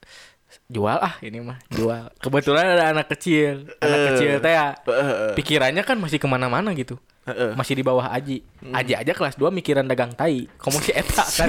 [0.65, 2.09] Jual ah ini mah jual.
[2.17, 4.05] Kebetulan ada anak kecil, anak Eh.
[4.11, 4.73] kecil teh ya.
[4.73, 5.37] Heeh.
[5.37, 6.97] Pikirannya kan masih ke mana-mana gitu.
[7.25, 7.53] Heeh.
[7.53, 8.41] Masih di bawah Aji.
[8.73, 10.49] Aji aja kelas 2 mikiran dagang tai.
[10.57, 11.49] Komo si eta kan.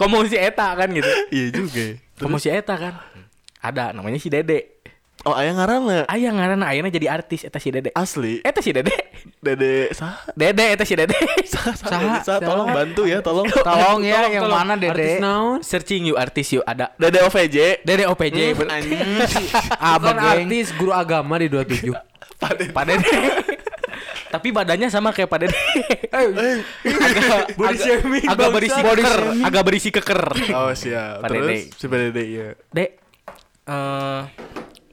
[0.00, 1.08] Komo si eta kan gitu.
[1.28, 1.84] Iya juga.
[2.16, 2.94] Komo si eta kan.
[3.60, 4.79] Ada namanya si Dede.
[5.20, 7.92] Oh, aya ngaranna Aya ngaranna ayeuna jadi artis eta si Dede.
[7.92, 8.40] asli.
[8.40, 8.88] Eta si Dede.
[9.36, 10.16] Dede sah.
[10.32, 11.12] Dede eta si Dede.
[11.44, 11.76] Sah,
[12.22, 13.44] sah, tolong bantu ya, tolong.
[13.52, 14.58] Tolong ya Tolong, yang tolong.
[14.58, 15.20] mana Artis Dede?
[15.20, 15.58] naon?
[15.60, 16.96] Searching yuk artis yuk ada.
[16.96, 17.84] Dede OVJ.
[17.84, 18.80] Dede OPJ bener.
[18.80, 20.48] Bukan Abang geng.
[20.48, 21.92] artis guru agama di 27.
[22.72, 23.12] Pak Dede.
[24.30, 25.58] Tapi badannya sama kayak Pak Dede.
[26.08, 29.44] agak Body agak- shaming, agak berisi Body keker, shaming.
[29.44, 30.22] agak berisi keker.
[30.54, 31.26] Oh, siap.
[31.26, 32.48] Terus si Pak Dede iya.
[32.70, 32.90] Dek,
[33.66, 34.20] eh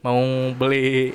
[0.08, 0.24] mau
[0.56, 1.12] beli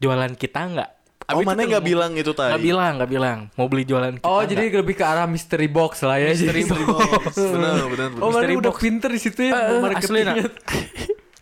[0.00, 0.90] jualan kita nggak?
[1.24, 2.52] Oh, Abis mana itu nggak bilang itu tadi?
[2.52, 3.38] Nggak bilang, nggak bilang.
[3.56, 4.24] Mau beli jualan kita.
[4.24, 6.32] Oh, jadi lebih ke arah mystery box lah ya.
[6.32, 7.32] Mystery box.
[7.54, 8.20] benar, benar, benar.
[8.20, 8.80] Oh, mana Mystery udah box.
[8.80, 10.34] pinter di situ ya eh, marketingnya.
[10.36, 10.48] asli.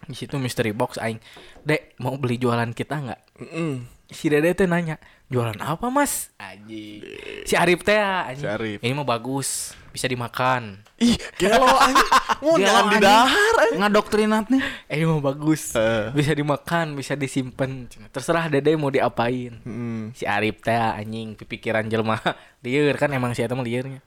[0.02, 1.22] Di situ mystery box aing.
[1.62, 3.20] Dek, mau beli jualan kita nggak?
[3.38, 3.72] Mm-mm.
[4.12, 7.00] Si Dede teh nanya, "Jualan apa, Mas?" Anjing.
[7.48, 8.44] Si Arif teh ya, anjing.
[8.44, 8.78] Si Arif.
[8.82, 10.84] Ini mah bagus, bisa dimakan.
[10.98, 12.10] Ih, gelo anjing.
[12.42, 13.54] Mau jangan di dahar.
[13.78, 14.62] Ngadoktrinat nih.
[14.90, 15.78] Eh, ini mah bagus.
[15.78, 16.10] Eh.
[16.10, 17.86] Bisa dimakan, bisa disimpan.
[18.10, 19.62] Terserah Dede mau diapain.
[19.62, 20.10] Mm.
[20.18, 22.18] Si Arif teh anjing pikiran jelema
[22.66, 24.02] lieur kan emang si eta mah liurnya.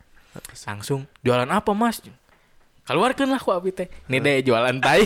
[0.68, 2.04] Langsung, "Jualan apa, Mas?"
[2.86, 3.88] Keluarkan lah ku abi teh.
[4.12, 5.02] Ini deh jualan tai.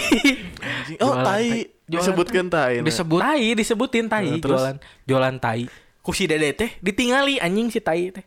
[1.00, 1.70] Oh, Jualan tai.
[1.86, 2.82] Disebutkan tai.
[2.82, 5.70] Disebut tai disebutin tai Nah, jualan jualan tai.
[6.02, 8.26] Ku si Dede teh ditingali anjing si tai teh.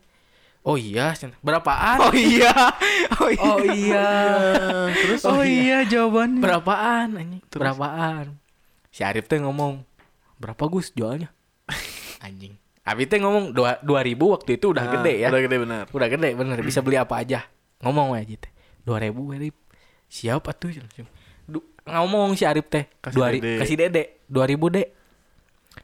[0.63, 1.11] Oh iya,
[1.43, 1.97] berapaan?
[2.07, 2.55] Oh iya.
[3.19, 3.43] Oh iya.
[3.43, 4.07] Oh iya.
[4.95, 6.39] Terus Oh iya jawabannya.
[6.39, 7.43] Berapaan anjing?
[7.51, 8.39] Berapaan?
[8.87, 9.83] Si Arif teh ngomong,
[10.39, 11.35] "Berapa Gus jualnya?"
[12.25, 12.55] anjing.
[12.83, 15.27] Abi teh ngomong dua dua ribu waktu itu udah Ah, gede ya.
[15.27, 15.83] Udah gede benar.
[15.91, 17.43] Udah gede bener bisa beli apa aja.
[17.83, 18.51] Ngomong aja teh.
[18.87, 19.55] Dua ribu Arif.
[20.07, 20.71] Siapa tuh?
[21.43, 22.87] Du- ngomong si Arif teh.
[23.03, 23.59] Kasih Dua Dede.
[23.59, 24.03] kasih Dede.
[24.31, 24.95] Dua ribu dek.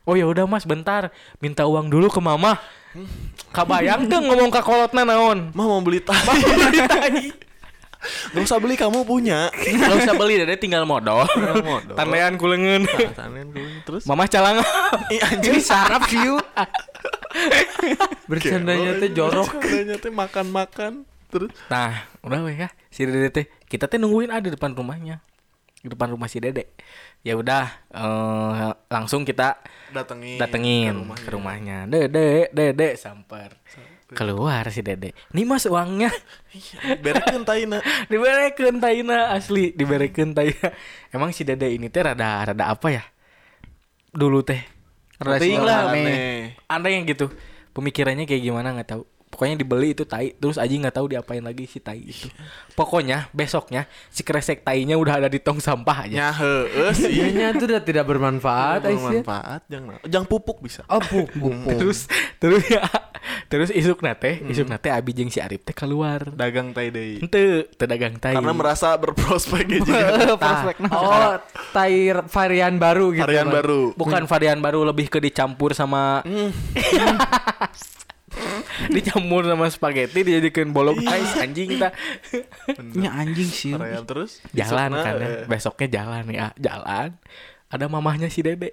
[0.08, 1.12] Oh ya udah mas bentar
[1.44, 2.56] minta uang dulu ke mama.
[3.50, 5.54] Kabayang tuh ngomong ke kolotna naon.
[5.54, 6.22] Mah mau beli tai.
[8.32, 9.52] Gak usah beli kamu punya.
[9.52, 11.28] Gak usah beli Dede tinggal modal.
[11.60, 11.96] modal.
[12.00, 12.88] Tandean kulengen.
[13.12, 14.04] Tanen dulu terus.
[14.08, 14.64] Mama calangan.
[15.14, 16.40] Ih anjing sarap view.
[18.32, 19.52] Bercandanya teh jorok.
[19.52, 21.04] Bercandanya teh makan-makan.
[21.30, 22.70] Terus Nah, udah weh ya.
[22.90, 25.20] Si Dede teh kita teh nungguin ada di depan rumahnya.
[25.80, 26.76] Di depan rumah si Dede.
[27.24, 29.64] Ya udah eh, langsung kita
[29.96, 31.88] datengin datengin ke rumahnya.
[31.88, 33.56] Dede, Dede samper.
[34.10, 35.14] Keluar si Dede.
[35.32, 36.10] Nih Mas uangnya.
[37.04, 37.78] Berekeun taina.
[38.12, 40.74] Diberekeun taina asli, diberekeun taina.
[41.14, 43.04] Emang si Dede ini teh rada rada apa ya?
[44.10, 44.66] Dulu teh.
[45.22, 45.64] Rada aneh.
[45.70, 46.40] Aneh.
[46.66, 47.30] Ada yang gitu.
[47.72, 49.04] Pemikirannya kayak gimana nggak tahu.
[49.30, 52.28] Pokoknya dibeli itu tai terus aji nggak tahu diapain lagi si tai itu.
[52.74, 56.18] Pokoknya besoknya si kresek tainya udah ada di tong sampah aja.
[56.18, 57.14] Nya heeh sih.
[57.14, 58.98] Iya itu udah tidak bermanfaat Aisyah.
[58.98, 60.82] bermanfaat jangan jangan pupuk bisa.
[60.90, 61.78] Oh, pupuk.
[61.78, 62.10] terus
[62.42, 62.84] terus ya
[63.48, 66.34] terus isuk nate isuk nate abi jeung si Arif teh keluar.
[66.34, 67.22] Dagang tai deui.
[67.22, 68.34] Ente teu dagang tai.
[68.34, 69.94] Karena merasa berprospek gitu
[70.42, 70.92] Prospek nah.
[70.92, 71.34] Oh,
[71.70, 73.24] tai varian baru gitu.
[73.30, 73.94] varian baru.
[73.94, 76.26] Bukan varian baru lebih ke dicampur sama
[78.88, 81.92] dicampur sama spaghetti dijadikan bolong ais anjing ta
[82.96, 83.74] Nya anjing sih.
[83.74, 84.40] varian terus?
[84.52, 85.28] Jalan Isukna, kan ya.
[85.28, 86.48] eh, besoknya jalan ya.
[86.56, 87.10] Jalan.
[87.68, 88.72] Ada mamahnya si dede.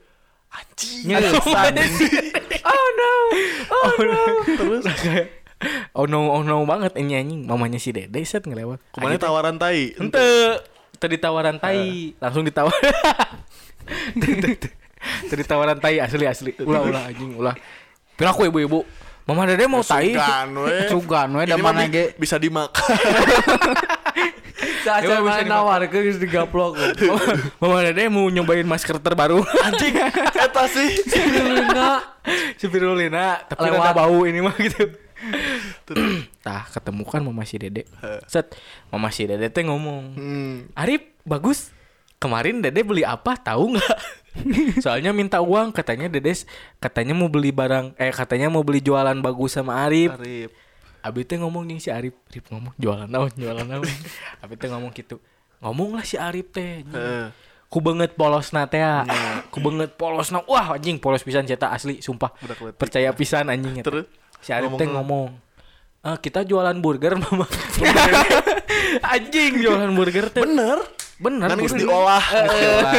[0.48, 1.10] Anjing.
[1.10, 2.06] Mamahnya si
[2.62, 3.12] Oh no.
[3.68, 4.22] oh no.
[4.46, 4.84] terus?
[4.86, 5.26] Kayak
[5.98, 6.30] oh no.
[6.30, 7.42] Oh no banget ini anjing.
[7.44, 8.78] Mamanya si dede set ngelewat.
[8.90, 9.90] Ke mana tawaran tai?
[9.92, 10.62] Ente.
[10.96, 12.14] Tadi tawaran tai.
[12.16, 12.72] Langsung ditawar
[15.30, 16.52] tadi tawaran tai asli asli.
[16.60, 17.54] Ulah ulah anjing ulah.
[18.16, 18.80] Piraku ibu-ibu
[19.26, 20.14] mama dede mau tai.
[20.14, 22.14] Sugan we Sugan we da mana ge.
[22.14, 22.82] bisa dimakan.
[24.86, 26.78] Bisa main nawar ke geus digaplok.
[27.60, 29.42] mama dede mau nyobain masker terbaru.
[29.66, 29.98] Anjing
[30.30, 31.02] eta sih.
[31.42, 32.14] Luna.
[32.54, 34.94] Spirulina tapi rada bau ini mah gitu.
[36.46, 37.82] Tah ketemu kan mama si dede.
[38.30, 38.54] Set
[38.94, 40.78] Mama si dede teh ngomong hmm.
[40.78, 41.74] Arif bagus.
[42.16, 43.36] Kemarin dede beli apa?
[43.36, 43.98] Tahu nggak
[44.84, 46.44] Soalnya minta uang katanya dedes
[46.78, 50.12] katanya mau beli barang eh katanya mau beli jualan bagus sama Arif.
[50.16, 50.50] Arif.
[51.00, 53.86] Abi teh ngomong nih si Arif Arif ngomong jualan naon jualan naon
[54.42, 55.22] Abi teh ngomong gitu
[55.62, 56.82] ngomong lah si Arif teh.
[57.66, 59.02] Ku banget polos na teh ya.
[59.50, 62.30] ku banget polos na wah anjing polos pisan cetak asli sumpah.
[62.76, 63.80] Percaya pisan anjing.
[63.80, 63.86] Eta.
[63.90, 64.06] Terus?
[64.44, 65.32] si Arif teh ngomong
[66.06, 67.50] "Ah, kita jualan burger mama.
[69.02, 70.42] Anjing jualan burger teh.
[70.46, 70.78] Bener
[71.16, 71.80] bener kan burger.
[71.80, 72.24] diolah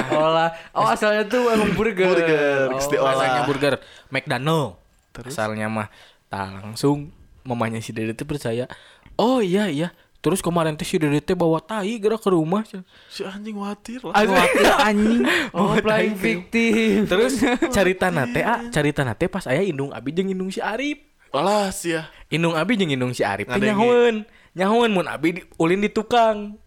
[0.10, 0.50] Olah.
[0.74, 2.10] Oh asalnya tuh emang burger.
[2.10, 2.82] Burger, Oh.
[2.82, 3.14] diolah.
[3.14, 3.74] rasanya burger
[4.10, 4.82] McDonald
[5.18, 5.88] asalnya mah
[6.28, 7.10] tak langsung
[7.42, 8.70] mamanya si Dede teh percaya
[9.16, 12.62] oh iya iya terus kemarin teh si Dede teh bawa tai gerak ke rumah
[13.08, 14.66] si anjing khawatir lah Asli.
[14.84, 15.24] anjing.
[15.58, 17.06] Oh, playing victim.
[17.06, 17.42] terus
[17.72, 21.02] carita nate ah carita nate pas aya indung abi jeung indung si Arif
[21.34, 23.74] Alah ya indung abi jeung indung si Arif teh Ngadenge.
[23.74, 24.16] nyahoeun
[24.54, 26.58] nyahoeun mun abi di, ulin di tukang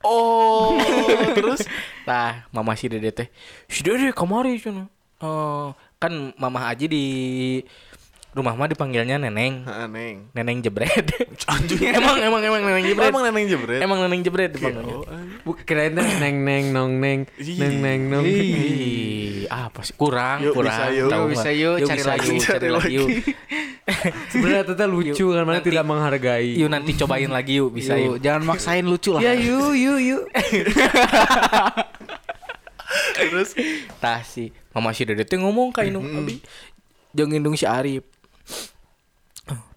[0.00, 0.80] Oh
[1.36, 1.64] terus
[2.08, 3.28] Tah, mama si Dede teh.
[3.68, 4.88] Si Dede kamari cenah.
[5.20, 5.68] Eh,
[6.00, 7.04] kan mama Aji di
[8.30, 9.62] rumah mah dipanggilnya Neneng.
[9.62, 11.02] Heeh, neng Neneng jebret.
[11.50, 11.82] Anjing.
[11.90, 13.08] emang emang emang Neneng jebret.
[13.08, 14.96] emang neneng jebret Emang Neneng jebret dipanggilnya.
[14.96, 15.04] Oh.
[15.42, 18.24] Bu, kirain neng neng nong neng neng neng nong.
[18.24, 20.70] Ih, apa sih kurang Yuk, kurang.
[20.70, 21.08] bisa, yuk.
[21.08, 21.34] Tahu Yuk, nggak?
[21.34, 22.94] bisa, yuk, cari bisa, lagi, yuk, cari cari lagi lagi.
[22.96, 23.08] yuk.
[24.30, 26.50] Sebenarnya teteh lucu kan mana Nanti- tidak menghargai.
[26.54, 28.16] Yuk nanti cobain lagi yuk bisa Yuk, yuk.
[28.20, 29.20] jangan maksain lucu lah.
[29.20, 30.22] Ya yuk yuk yuk.
[33.16, 33.54] Terus
[33.98, 36.38] Tah si mama si Dede teh ngomong ka indung abi.
[37.10, 38.06] Jeung indung si Arif.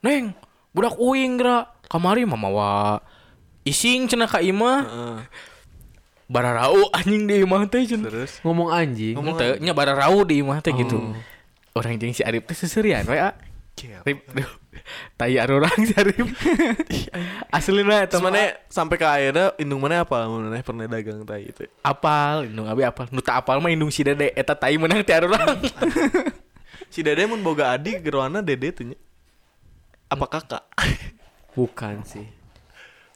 [0.03, 0.35] Neng,
[0.75, 1.71] budak uing geura.
[1.87, 2.69] Kamari mama wa
[3.63, 4.79] ising cenah ka imah.
[4.83, 5.17] Heeh.
[6.27, 8.11] Bararau anjing di imah teh cenah.
[8.11, 9.15] Terus Ngomong anjing.
[9.15, 11.15] Ngomong Teu nya bararau di imah teh gitu.
[11.71, 13.31] Orang jeung si Arif teh seserian we ah.
[14.05, 14.51] Rip, duh.
[15.15, 16.27] Tai arurang si Arif.
[17.55, 22.45] Aslina eta mana sampai ke akhirnya indung mana apa mana pernah dagang tai itu apal,
[22.45, 23.07] indung abi apal.
[23.09, 25.63] Nu teu apal mah indung si Dede eta tai menang ti arurang.
[26.93, 28.97] si dede mun boga adik geroana dede tuh nya
[30.13, 30.63] apa kakak
[31.51, 32.25] Bukan sih.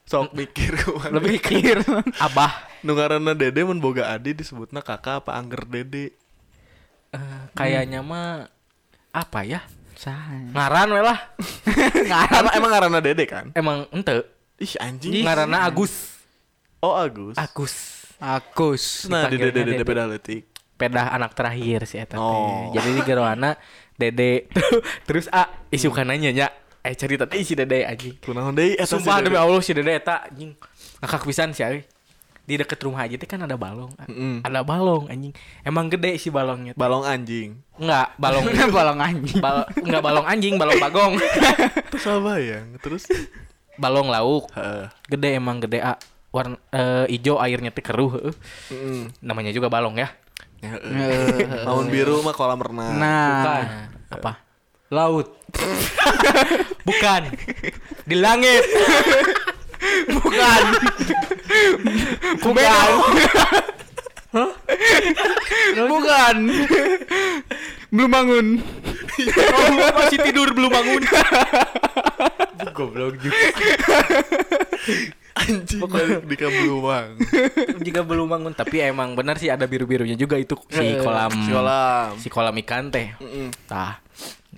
[0.04, 1.78] sok mikir ke mana Lebih mikir
[2.18, 2.64] abah.
[2.80, 6.16] nu ngaranna dede mun boga adik disebutna kakak apa angger dede
[7.08, 8.52] Eh, kayaknya mah
[9.10, 9.64] apa ya?
[9.96, 10.52] Saha.
[10.52, 11.20] Ngaran we lah.
[12.36, 14.28] emang emang ngaranna dede kan Emang ente.
[14.58, 16.20] ih anjing Ngaranna Agus.
[16.80, 17.74] oh Agus Agus.
[18.18, 18.84] Agus.
[19.08, 20.04] nah dede dede Dede.
[20.06, 20.44] letik
[20.76, 22.22] Pedah anak terakhir si eta teh.
[22.22, 22.70] Oh.
[22.70, 23.58] Jadi di geroana
[23.94, 24.46] Dede
[25.10, 26.48] terus A isukananya nya
[26.88, 28.16] eh cerita teh si Dede anjing.
[28.20, 30.56] kunaon deui eta Sumpah demi Allah si Dede eta anjing.
[30.98, 31.84] Ngakak pisan sih euy.
[32.42, 33.92] Di deket rumah aja teh kan ada balong.
[34.08, 34.40] Mm-mm.
[34.40, 35.36] Ada balong anjing.
[35.62, 36.72] Emang gede si balongnya.
[36.74, 39.38] balong anjing Enggak, balong balong anjing.
[39.38, 41.14] bal enggak balong anjing, balong bagong.
[41.92, 43.04] terus apa ya terus
[43.76, 44.48] balong lauk.
[44.56, 44.88] Heeh.
[45.08, 46.00] Gede emang gede A.
[46.28, 48.32] Warna eh, ijo airnya teh keruh.
[48.72, 49.12] Mm-mm.
[49.20, 50.08] Namanya juga balong ya.
[50.58, 51.68] Heeh.
[51.68, 53.66] Lamun biru mah kolam renang Nah, Bukan.
[54.10, 54.32] Apa?
[54.88, 55.28] Laut.
[56.88, 57.22] Bukan.
[58.08, 58.64] Di langit.
[60.16, 60.64] Bukan.
[62.44, 62.84] Bukan.
[65.88, 66.36] bukan.
[67.90, 68.48] Belum bangun.
[69.38, 71.02] Oh, masih tidur belum bangun.
[72.76, 73.38] Goblok juga.
[75.38, 77.10] anjing balik di kabuang
[77.86, 82.10] Jika belum bangun, tapi emang benar sih ada biru-birunya juga itu si kolam si kolam
[82.18, 83.14] si kolam ikan teh.
[83.22, 83.54] Mm-mm.
[83.70, 84.02] Tah.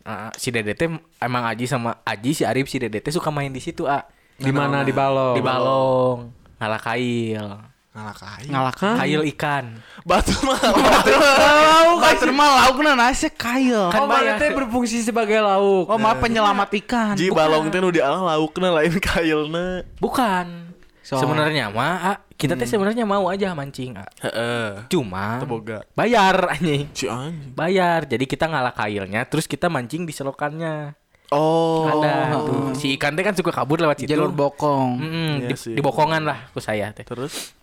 [0.04, 0.88] Ah, si Dede teh
[1.20, 4.08] emang Aji sama Aji si Arif si Dede teh suka main di situ ah
[4.40, 5.36] Di mana di balong?
[5.36, 6.18] di balong
[6.60, 7.48] ngalah kail
[7.90, 8.50] Ngalah kain.
[8.54, 9.66] Ngalah kail ikan
[10.06, 10.62] Batu mah.
[10.62, 13.90] Lauk, batur mah lauk na nasi kail.
[13.90, 15.90] Kan oh, mana teh berfungsi sebagai lauk.
[15.90, 17.18] Oh, maaf penyelamat ikan.
[17.18, 19.84] Ji balong teh nu dialah laukna lain kailna.
[19.98, 20.69] bukan
[21.10, 21.18] So.
[21.18, 24.06] sebenarnya mah ah, kita teh sebenarnya mau aja mancing ah.
[24.22, 24.86] Heeh.
[24.88, 25.82] cuma Teboga.
[25.92, 27.50] bayar anjing Si anjing.
[27.52, 30.94] bayar jadi kita ngalah kailnya terus kita mancing di selokannya
[31.30, 31.86] Oh.
[31.86, 34.98] ada tuh si ikan teh kan suka kabur lewat situ Jalur bokong.
[35.40, 35.74] Iya di, sih.
[35.74, 37.54] di bokongan lah ku saya teh Terus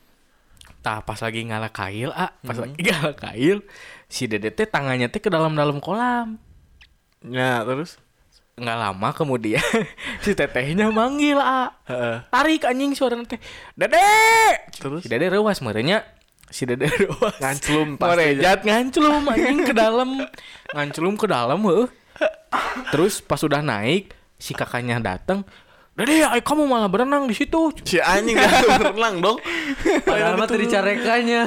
[0.78, 3.62] Tah pas lagi ngalah kail ah pas lagi ngalah kail
[4.06, 6.38] si dede teh tangannya teh ke dalam dalam kolam
[7.22, 7.98] ya terus
[8.56, 9.60] nggak lama kemudian
[10.24, 12.24] si tetehnya manggil ah Heeh.
[12.32, 13.36] tarik anjing suara teh
[13.76, 14.00] dede
[14.72, 15.04] Terus?
[15.04, 16.00] si dede rewas merenya
[16.48, 20.08] si dede rewas Nganclum pasti Merejat nganclum anjing ke dalam
[20.74, 21.88] nganclum ke dalam heuh
[22.88, 25.44] terus pas udah naik si kakaknya datang
[25.96, 27.72] Dede, ay, kamu malah berenang di situ.
[27.80, 29.40] Si anjing gak berenang dong.
[30.04, 31.40] Padahal mah teu dicarekannya.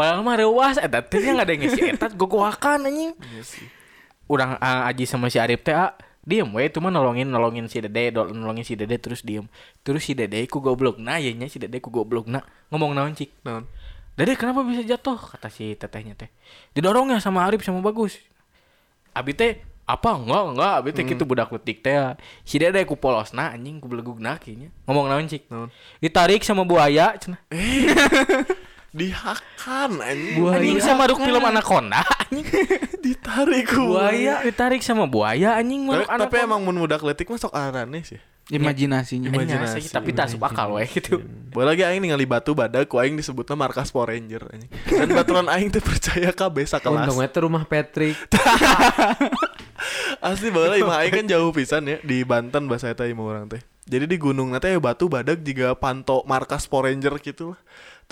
[0.00, 3.12] Padahal mah rewas, eta teh nggak ada yang ngisi eta gogoakan anjing.
[4.32, 5.76] Udah ah, Aji sama si Arif teh
[6.22, 9.46] diem we itu mah nolongin nolongin si Dede, nolongin si Dede terus diem.
[9.82, 13.12] Terus si Dede ku goblok nah ya nya si Dede ku goblok nah ngomong naon
[13.18, 13.42] cik.
[13.42, 13.66] Naon?
[14.14, 15.18] Dede kenapa bisa jatuh?
[15.18, 16.30] Kata si tetehnya teh.
[16.76, 18.20] Didorong ya sama Arif sama Bagus.
[19.12, 22.14] Abi teh apa enggak enggak abi teh gitu budak letik teh
[22.46, 25.68] si dede ku polosna anjing ku belegugna kayaknya ngomong naon cik Naon?
[25.98, 27.42] ditarik sama buaya cenah
[28.92, 30.44] Dihakan anjing.
[30.48, 31.98] anjing sama duk film anaconda
[32.32, 32.48] anjing
[33.04, 37.52] Ditarik buaya ditarik sama buaya anjing Tapi, meluk tapi emang mun budak letik mah sok
[37.52, 38.20] aneh sih.
[38.50, 39.30] Imajinasinya.
[39.30, 39.94] Imajinasi, imajinasi.
[39.94, 41.22] tapi tak masuk akal we gitu
[41.54, 44.70] Boleh lagi aing ningali batu badak ku aing disebutna markas Power Ranger anjing.
[44.90, 47.06] Dan baturan aing teh percaya kabeh sakelas.
[47.06, 48.18] Untungnya itu rumah Patrick.
[50.26, 53.62] Asli baheula imah aing kan jauh pisan ya di Banten bahasa eta imah orang teh.
[53.86, 57.60] Jadi di gunung teh batu badak juga panto markas Power Ranger gitu lah.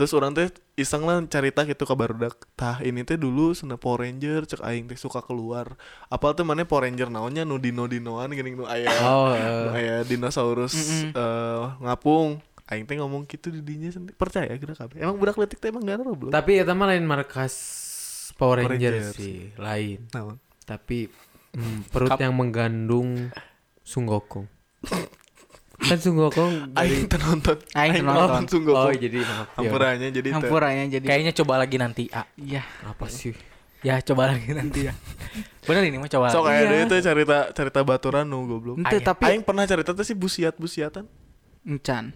[0.00, 0.48] Terus orang teh
[0.80, 2.32] iseng lah carita gitu ke barudak.
[2.56, 5.76] Tah ini teh dulu sana Power Ranger cek aing teh suka keluar.
[6.08, 8.88] Apal teh mana Power Ranger naonnya nu dino-dinoan gini nu aya.
[9.04, 10.72] Oh, nu aya dinosaurus
[11.12, 12.40] eh, ngapung.
[12.72, 14.16] Aing teh ngomong gitu di dinya sendiri.
[14.16, 15.04] Percaya kira kabeh.
[15.04, 16.32] Emang budak letik teh emang garang belum?
[16.32, 17.52] Tapi eta mah lain markas
[18.40, 19.20] Power Power Ranger Rangers.
[19.20, 20.08] sih, lain.
[20.16, 20.40] Naon?
[20.64, 21.12] Tapi
[21.52, 23.28] hmm, perut yang menggandung
[23.84, 24.48] Sunggokong.
[25.80, 27.56] kan Sunggokong Aing teh nonton.
[27.72, 28.44] Aing teu nonton.
[28.46, 28.74] sungguh.
[28.74, 29.18] Oh, jadi.
[29.18, 30.36] Ya, Hampurannya jadi teu.
[30.36, 31.04] Hampuranya jadi.
[31.04, 32.62] kayaknya coba lagi nanti ah Iya.
[32.82, 33.32] apa sih?
[33.80, 34.94] ya coba lagi nanti ya
[35.64, 36.84] bener ini mah coba So kayak Iya.
[36.84, 38.76] teh cerita cerita baturan nu goblok.
[38.76, 41.08] Ente tapi Aing pernah cerita teh sih busiat-busiatan.
[41.62, 42.12] encan.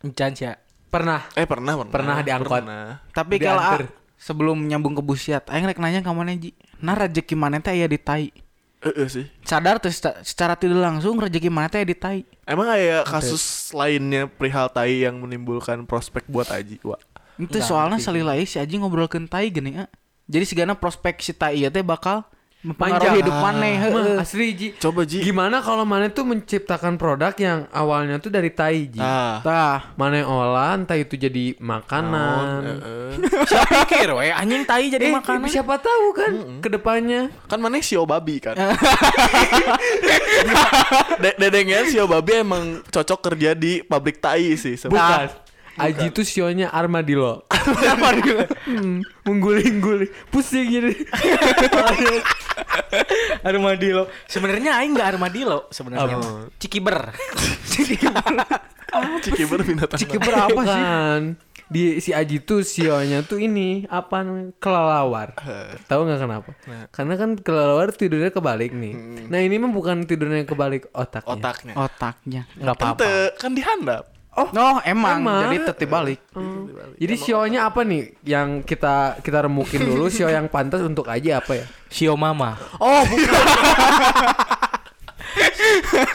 [0.00, 0.58] encan sih ya.
[0.88, 1.22] Pernah.
[1.32, 1.90] Eh pernah pernah.
[1.90, 2.60] Pernah diangkot.
[2.60, 2.86] Pernah.
[3.10, 3.78] Tapi kalau ah,
[4.14, 6.50] sebelum nyambung ke busiat, aing rek nanya ka mana Ji.
[6.78, 8.34] Nah rezeki mana teh aya di tai.
[8.80, 9.26] Heeh sih.
[9.42, 12.22] Sadar tuh seca- secara tidak langsung rezeki mana teh aya di tai.
[12.44, 17.00] Emang ada kasus lainnya perihal tai yang menimbulkan prospek buat Aji, Wak.
[17.40, 19.88] Itu soalnya salilai si Aji ngobrolkeun tai gini ah.
[20.28, 22.24] Jadi sigana prospek si tai ieu teh bakal
[22.64, 23.20] mempengaruhi Manja.
[23.20, 24.16] hidup maneh Mah, heueuh.
[24.18, 24.68] asli Ji.
[24.74, 25.20] Coba Ji.
[25.20, 28.96] Gimana kalau mana tuh menciptakan produk yang awalnya tuh dari tai Ji?
[28.96, 32.60] Nah, Tah, Mana olah entah itu jadi makanan.
[32.64, 33.10] heeh.
[33.44, 37.28] siapa pikir we anjing tai jadi Eh, makanan siapa tahu kan ke depannya.
[37.44, 38.56] kan mana sio babi kan.
[41.16, 45.28] De- Dedengnya sio babi emang cocok kerja di pabrik tai sih sebenarnya.
[45.28, 45.43] Bukan.
[45.74, 47.44] Aji tuh sionya armadillo.
[48.64, 50.92] Hmm, mengguling-guling, pusing jadi.
[53.44, 56.48] armadillo sebenarnya aing nggak armadillo sebenarnya Apa?
[56.56, 56.96] cikiber
[59.24, 59.98] Cikiber binatang.
[59.98, 60.82] Ciki berapa sih?
[60.86, 61.22] Kan.
[61.66, 64.54] Di si Aji tuh sionya tuh ini apa namanya?
[64.62, 65.34] Kelelawar.
[65.90, 66.50] Tahu nggak kenapa?
[66.94, 68.94] Karena kan kelelawar tidurnya kebalik nih.
[69.26, 71.34] Nah ini mah bukan tidurnya kebalik otaknya.
[71.34, 71.74] Otaknya.
[71.74, 72.42] otaknya.
[72.54, 74.13] nggak Kan apa-apa kan dihandap.
[74.34, 75.22] Oh, no, emang.
[75.22, 75.42] Emang.
[75.46, 76.18] Jadi tetep balik.
[76.34, 76.66] Oh.
[76.94, 81.54] Jadi sionya apa nih yang kita kita remukin dulu sio yang pantas untuk Aji apa
[81.54, 81.66] ya?
[81.86, 83.30] Sio mama Oh, bukan.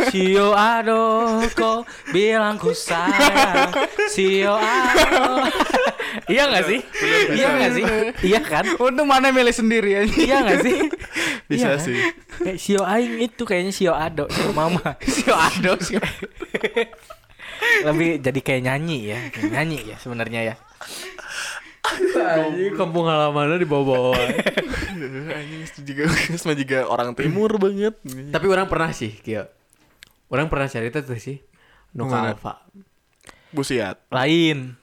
[0.10, 3.74] Sio ado kok bilang ku sayang
[4.08, 5.44] Sio ado
[6.32, 6.80] Iya gak sih?
[7.30, 7.84] Iya gak sih?
[8.26, 8.66] Iya kan?
[8.80, 10.10] Untung mana milih sendiri aja.
[10.14, 10.78] Iya gak sih?
[11.46, 11.86] Bisa Iya kan?
[11.86, 11.96] sih.
[12.40, 16.00] Kayak Sio Aing itu kayaknya Sio Ado Sio Mama Sio ado sio.
[17.86, 20.56] Lebih jadi kayak nyanyi ya kayak Nyanyi ya sebenarnya ya
[21.90, 24.14] Aji kampung halamannya di bawah-bawah.
[25.40, 26.04] Anjing itu juga
[26.42, 27.98] sama juga orang timur banget.
[28.04, 29.48] Tapi orang pernah sih, Kio.
[30.30, 31.42] Orang pernah cerita tuh sih.
[31.96, 32.36] Nuka?
[32.36, 32.54] Alpha.
[33.50, 34.06] Busiat.
[34.14, 34.78] Lain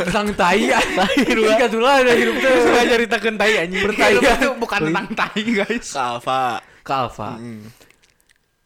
[0.00, 0.80] Tentang tai ya.
[0.96, 2.56] Lahir Jika tuh lah ada hidup tuh.
[2.64, 5.92] Suka ceritakan tai anjing Bertanya itu bukan tentang tai guys.
[5.92, 6.64] Alfa.
[6.80, 7.36] Ke Alpha.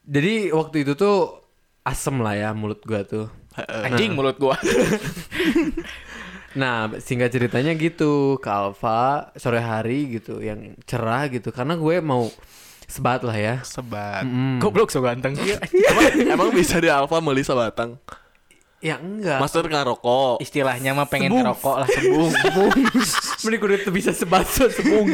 [0.06, 1.42] Jadi waktu itu tuh
[1.82, 3.26] asem lah ya mulut gua tuh.
[3.58, 4.56] Anjing mulut gua.
[6.52, 11.48] Nah, singkat ceritanya gitu, ke Alfa sore hari gitu, yang cerah gitu.
[11.48, 12.28] Karena gue mau
[12.84, 13.54] sebat lah ya.
[13.64, 14.28] Sebat.
[14.60, 15.32] Goblok so ganteng.
[15.90, 17.96] emang, emang bisa di Alfa beli sebatang?
[18.82, 19.38] Ya enggak.
[19.38, 20.42] Master ngerokok.
[20.42, 22.34] Istilahnya mah pengen ngerokok lah sebung.
[23.46, 25.06] Mending gue tuh bisa sebat so, sebung.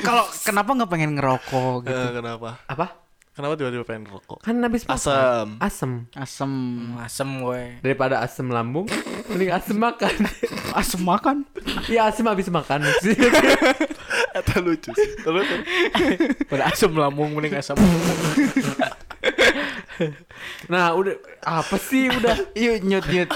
[0.00, 1.92] Kalau kenapa nggak pengen ngerokok gitu?
[1.92, 2.56] Eh, kenapa?
[2.64, 3.01] Apa?
[3.32, 4.44] Kenapa tiba-tiba pengen rokok?
[4.44, 5.00] Kan habis makan.
[5.00, 5.48] Asam.
[5.56, 5.92] Asem.
[6.12, 6.52] Asem,
[7.00, 7.80] Asem gue.
[7.80, 8.84] Daripada asem lambung,
[9.32, 10.12] mending asem makan.
[10.76, 11.36] asem makan.
[11.88, 12.84] ya asem habis makan.
[14.36, 15.10] Eta lucu sih.
[15.24, 15.48] Terus.
[16.44, 17.80] Pada asem lambung mending asam.
[20.68, 22.36] nah, udah apa sih udah?
[22.52, 23.30] Yuk nyut nyut.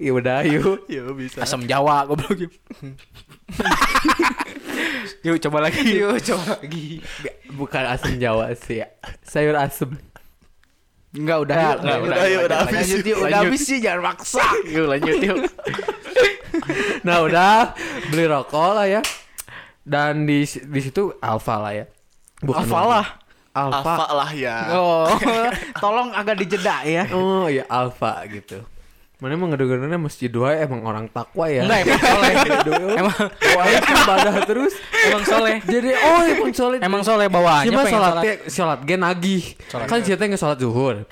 [0.00, 0.88] Ya udah, yuk.
[0.88, 1.44] Ya bisa.
[1.44, 2.48] Asam Jawa goblok.
[2.48, 2.52] Yuk
[5.44, 5.84] coba lagi.
[6.02, 7.00] Yuk coba lagi.
[7.50, 8.80] Bukan asem Jawa sih.
[8.82, 8.88] ya.
[9.24, 9.96] Sayur asem.
[11.08, 11.78] Enggak udah Nah, yuk.
[11.80, 13.06] nggak, udah, yuk, udah habis, Lanjut yuk.
[13.08, 13.48] yuk, udah Lanjut.
[13.48, 14.44] habis sih jangan maksa.
[14.76, 15.38] Yuk lanjut yuk.
[17.00, 17.52] Nah, udah
[18.12, 19.00] beli rokok lah ya.
[19.88, 21.84] Dan di di situ alfa lah ya.
[22.44, 23.06] Alfa lah.
[23.56, 23.80] Alfa.
[23.96, 24.56] Alfa lah ya.
[24.76, 25.08] Oh,
[25.80, 27.08] tolong agak dijeda ya.
[27.10, 28.60] Oh, ya alfa gitu.
[29.18, 31.66] Mana emang ngedengernya masjid dua emang orang takwa ya.
[31.66, 32.34] Enggak emang soleh.
[32.94, 33.16] emang
[33.58, 34.74] Wah, itu ibadah terus.
[35.10, 35.56] emang soleh.
[35.66, 36.78] Jadi oh emang soleh.
[36.78, 38.38] Emang soleh bawaannya Cuma sholat sholat.
[38.46, 39.58] sholat gen nagih.
[39.66, 41.02] Sholat Kan siapa yang sholat zuhur.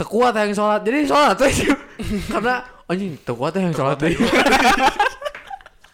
[0.00, 0.80] Tekuat yang sholat.
[0.80, 1.52] Jadi sholat tuh
[2.32, 4.16] karena anjing tekuat yang sholat deh.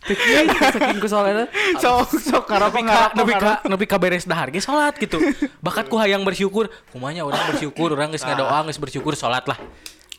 [0.06, 1.50] Tekieu saking ku sholatnya.
[1.82, 5.18] Sok sok karapa Nepi ka, nepi ka, nepi ka beres dahar ge salat gitu.
[5.58, 9.58] Bakat ku hayang bersyukur, kumanya orang bersyukur, orang geus ngadoa, geus bersyukur salat lah.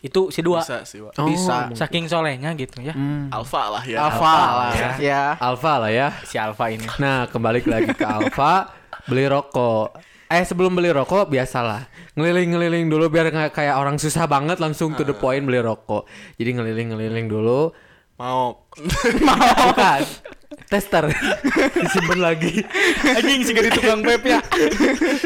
[0.01, 0.61] Itu si dua.
[0.61, 1.17] Bisa sih, Wak.
[1.25, 1.73] Bisa.
[1.73, 2.93] Saking solehnya gitu ya.
[3.33, 3.97] Alfa lah ya.
[4.05, 4.91] Alfa lah ya.
[5.01, 5.23] ya.
[5.41, 6.07] Alfa lah ya.
[6.25, 6.85] Si Alfa ini.
[7.01, 8.69] Nah, kembali lagi ke Alfa,
[9.09, 9.97] beli rokok.
[10.27, 11.87] Eh, sebelum beli rokok biasalah.
[12.19, 16.05] Ngeliling-ngeliling dulu biar nggak kayak orang susah banget langsung to the point beli rokok.
[16.35, 17.71] Jadi ngeliling-ngeliling dulu.
[18.17, 18.65] Mau.
[18.75, 20.01] Bukan.
[20.67, 21.07] Tester.
[21.79, 22.59] Disimpan lagi.
[23.15, 24.43] Anjing si gari tukang vape ya.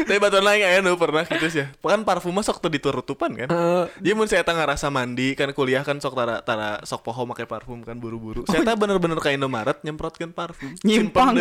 [0.06, 1.66] Tapi batuan lain aya nu pernah gitu sih.
[1.82, 3.48] Kan parfum mah sok tuh diturutupan kan.
[3.50, 7.42] Eh, Dia mun saya ngerasa mandi kan kuliah kan sok tara tara sok poho make
[7.44, 8.46] parfum kan buru-buru.
[8.46, 10.78] Saya teh bener-bener ke Indomaret nyemprotkeun parfum.
[10.86, 11.34] Nyimpang.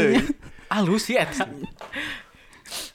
[0.66, 1.46] Halus sih eta.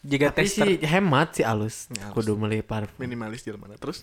[0.03, 1.87] Jika tapi tester sih hemat sih alus.
[1.93, 2.15] Ya, halus.
[2.19, 2.99] Kudu beli parfum.
[2.99, 4.03] Minimalis di mana terus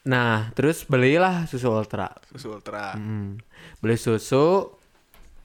[0.00, 2.08] Nah, terus belilah susu ultra.
[2.32, 2.96] susu ultra.
[2.96, 3.36] Hmm.
[3.84, 4.79] Beli susu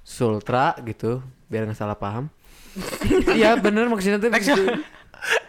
[0.06, 2.30] Sultra gitu biar nggak salah paham.
[3.34, 4.62] Iya bener maksudnya tuh begitu.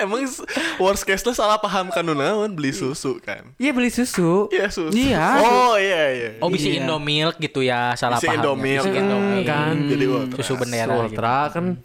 [0.01, 0.41] Emang s-
[0.79, 3.53] worst case lah salah paham kan naon beli susu kan.
[3.55, 4.49] Iya beli susu.
[4.49, 4.97] Iya susu.
[4.97, 5.27] Iya.
[5.39, 6.31] Oh iya iya.
[6.41, 6.81] Oh bisa Iya.
[6.81, 8.41] Indomilk gitu ya salah Isi paham.
[8.41, 8.83] Indomilk.
[8.83, 9.45] Isi Indomilk.
[9.45, 9.75] Kan.
[9.85, 10.37] Jadi ultra.
[10.41, 11.77] Susu bendera ultra kan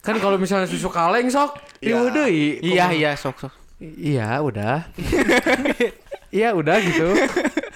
[0.00, 2.00] kan kalau misalnya susu kaleng sok Iya.
[2.00, 2.44] iya deui.
[2.64, 3.52] Iya iya sok sok.
[3.78, 4.88] Iya udah.
[6.32, 7.12] Iya udah gitu.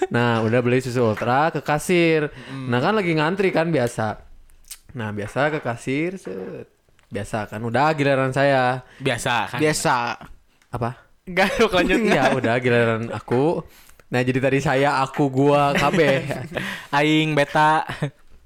[0.07, 2.31] Nah udah beli susu ultra ke kasir.
[2.67, 4.19] Nah kan lagi ngantri kan biasa.
[4.95, 6.67] Nah biasa ke kasir set.
[7.07, 9.59] Biasa kan udah giliran saya Biasa kan.
[9.63, 9.95] Biasa.
[10.67, 10.89] apa?
[11.27, 11.99] Garuk lanjut.
[12.03, 13.63] Iya udah giliran aku.
[14.07, 15.99] Nah jadi tadi saya aku gua KB.
[16.97, 17.83] Aing beta.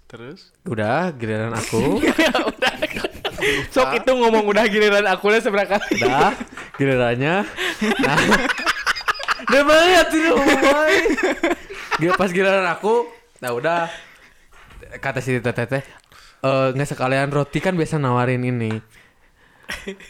[0.09, 2.01] Terus Udah giliran aku.
[3.73, 5.97] Sok itu ngomong udah giliran aku lah seberapa kali.
[6.01, 6.33] Udah
[6.77, 7.35] gilirannya.
[8.05, 8.17] Nah.
[9.43, 10.95] Udah banget itu boy.
[11.97, 13.07] Gila pas giliran aku.
[13.39, 13.89] Nah udah
[14.97, 15.83] kata si teteh teh
[16.41, 18.81] eh nggak sekalian roti kan biasa nawarin ini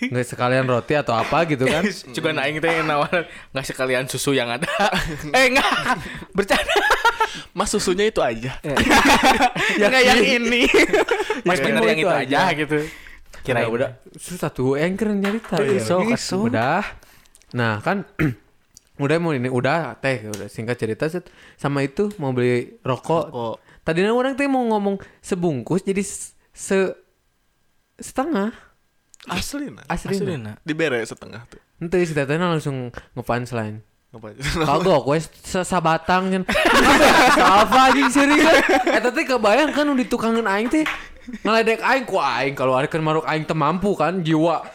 [0.01, 1.86] nggak sekalian roti atau apa gitu kan
[2.17, 4.65] Juga naing teh nawaran nggak sekalian susu yang ada.
[5.38, 6.01] eh enggak.
[6.34, 6.75] Bercanda.
[7.53, 8.57] Mas susunya itu aja.
[9.79, 10.65] ya enggak yang ini.
[11.45, 12.38] Mas Ya, bener yang itu itu aja.
[12.47, 12.77] aja gitu.
[13.41, 15.82] Kira udah susah tuh anchor nyarita Iya, ya.
[15.82, 16.41] sok, sok.
[16.49, 16.82] Udah.
[17.53, 18.07] Nah, kan
[19.01, 21.27] udah mau ini udah teh udah singkat cerita set
[21.57, 23.25] sama itu mau beli rokok.
[23.33, 23.55] Rokok.
[23.81, 26.05] Tadinya orang teh mau ngomong sebungkus jadi
[26.53, 26.79] se
[27.97, 28.53] setengah
[29.29, 29.85] Asli nah.
[29.85, 30.17] asli.
[30.17, 30.57] Asli nah.
[30.57, 30.63] na.
[30.65, 31.61] Dibere setengah tuh.
[31.77, 32.89] Ente si tetehna langsung.
[33.13, 34.41] Apa aja.
[34.65, 35.05] Kagok
[35.45, 36.43] sa- sabatang kan.
[37.61, 38.49] Apa anjing serius?
[38.89, 40.83] Eta teh kebayang kan di tukangan aing teh
[41.45, 44.65] ngeledek aing ku aing kalau ada kan maruk aing teu mampu kan jiwa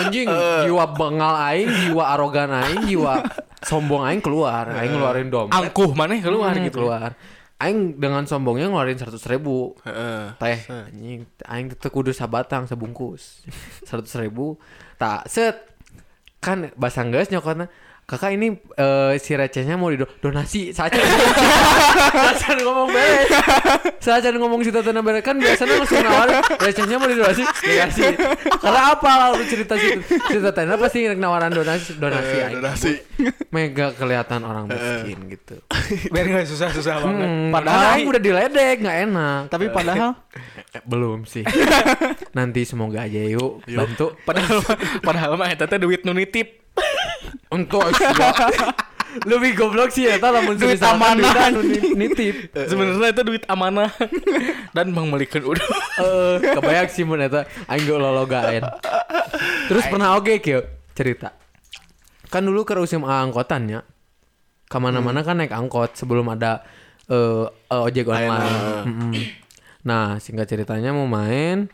[0.00, 0.26] anjing
[0.64, 3.20] jiwa bengal aing, jiwa arogan aing, jiwa
[3.62, 4.66] sombong aing keluar.
[4.68, 5.54] Aing ngeluarin dompet.
[5.54, 6.82] Angkuh mana keluar Hmm, gitu.
[6.82, 7.14] keluar.
[7.56, 10.34] Aing dengan sombongnya ngeluarin seratus ribu Heeh.
[10.36, 13.46] teh anjing aing teh kudu sabatang sebungkus
[13.86, 14.58] seratus ribu
[14.98, 15.70] tak set
[16.42, 17.70] kan bahasa Inggris nyokotna
[18.12, 21.00] kakak ini eh, si recehnya mau dido donasi saja
[22.36, 23.28] saja ngomong beres.
[23.98, 27.42] Saja ngomong si tata beres kan biasanya langsung nawarin recehnya mau didonasi?
[27.42, 28.12] Dikasih.
[28.60, 29.96] Karena apa lalu cerita si
[30.36, 31.96] tata pasti nawaran donasi?
[31.96, 32.56] Donasi Eh, aing.
[32.60, 32.92] donasi.
[33.48, 35.56] mega kelihatan orang miskin gitu.
[36.08, 37.24] Biar nggak susah-susah banget.
[37.24, 39.40] Hmm, Padahal- padahal aing udah diledek nggak enak.
[39.48, 40.10] Tapi padahal
[40.72, 41.44] Eh, belum sih
[42.36, 44.64] nanti semoga aja yuk bantu Padahal
[45.04, 46.64] padahal mah eta teh duit nu nitip.
[47.52, 47.84] untuk
[49.28, 51.52] lebih goblok sih ya lamun Duit misalkan amanah.
[51.92, 53.92] nitip Sebenarnya itu duit amanah
[54.72, 55.68] dan mengemalikan udah.
[56.00, 58.64] Eh, kebayang sih mun eta aing lologaen.
[59.68, 60.64] Terus pernah oke kieu
[60.96, 61.36] cerita.
[62.32, 63.84] Kan dulu ke usim angkotannya.
[64.64, 66.64] Ke mana-mana kan naik angkot sebelum ada
[67.12, 69.41] eh, ojek online.
[69.82, 71.66] Nah, singkat ceritanya mau main,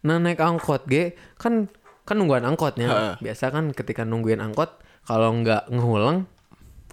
[0.00, 2.86] nah naik angkot ge kan kan nungguan angkotnya.
[2.86, 3.14] Heeh.
[3.20, 6.28] Biasa kan ketika nungguin angkot kalau nggak ngehulang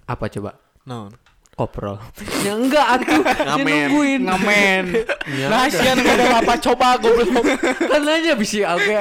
[0.04, 0.56] apa coba?
[0.84, 1.12] Non.
[1.54, 2.02] Koprol.
[2.46, 3.22] ya enggak atuh.
[3.22, 3.68] Dia Ngamen.
[3.86, 4.22] nungguin.
[4.24, 4.84] ngamen.
[5.40, 5.72] Ya Nah, udah.
[5.72, 7.46] sian ngomong apa coba goblok.
[7.80, 8.96] kan aja bisi oke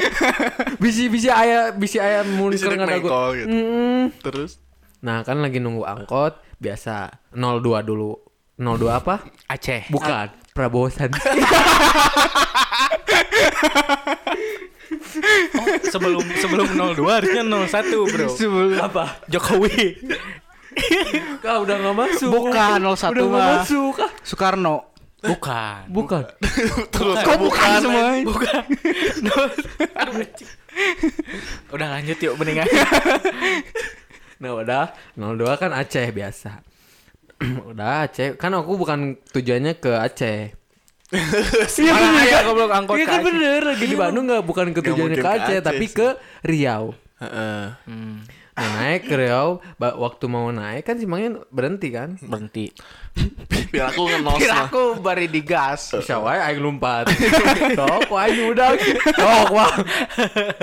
[0.79, 3.57] bisi bisi ayah bisi ayah mun keur ngadagu- meko gitu.
[4.21, 4.63] Terus
[4.99, 8.15] nah kan lagi nunggu angkot biasa 02 dulu
[8.55, 9.91] 02 apa Aceh.
[9.91, 11.17] bukan Prabowo Sandi
[15.53, 17.69] Oh, sebelum sebelum 02 harusnya 01,
[18.07, 18.29] Bro.
[18.33, 19.97] sebelum apa Jokowi.
[21.39, 23.49] kau udah nggak masuk Bukan 01 udah nggak mah.
[23.61, 24.77] masuk Soekarno.
[25.23, 25.87] Bukan.
[25.87, 26.25] bukan
[26.91, 28.11] terus Kok bukan semua?
[28.27, 28.63] Bukan.
[29.95, 30.51] Aduh, anjing.
[31.71, 32.67] Udah lanjut yuk mendingan.
[34.37, 34.85] nah udah
[35.15, 36.59] 02 kan Aceh biasa
[37.71, 40.41] udah Aceh kan aku bukan tujuannya ke Aceh
[41.13, 45.19] Iya bener ya goblok angkot Iya kan bener lagi di Bandung nggak bukan ke tujuannya
[45.21, 46.97] ke Aceh, tapi ke Riau.
[47.21, 47.65] Heeh.
[47.85, 52.21] Hmm, Nah, naik ke Riau, waktu mau naik kan simangnya berhenti kan?
[52.21, 52.69] berhenti.
[53.73, 54.69] Biar aku ngenos mah.
[54.69, 55.97] aku bari digas.
[55.97, 57.09] Bisa wae aing lompat.
[57.73, 58.77] Sok wae udah.
[59.17, 59.73] Sok wah.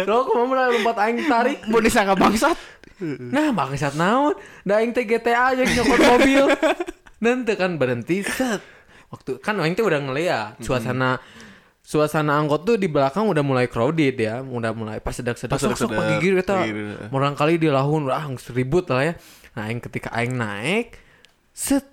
[0.05, 1.57] Sok mau lompat aing tarik.
[1.65, 2.53] Mau disangka bangsat.
[3.35, 4.35] Nah, bangsat naon?
[4.67, 6.45] Da aing teh GTA aja nyokot mobil.
[7.23, 8.63] Nanti kan berhenti set.
[9.09, 11.19] Waktu kan aing teh udah ngeliat suasana
[11.79, 15.73] suasana angkot tuh di belakang udah mulai crowded ya, udah mulai pas sedak-sedak Pas sok
[15.73, 17.09] sok sedak-sedak, pagi gitu pagi-gigi.
[17.09, 19.13] Orang kali di lahun ah seribut lah ya.
[19.57, 21.01] Nah, aing ketika aing naik
[21.49, 21.87] set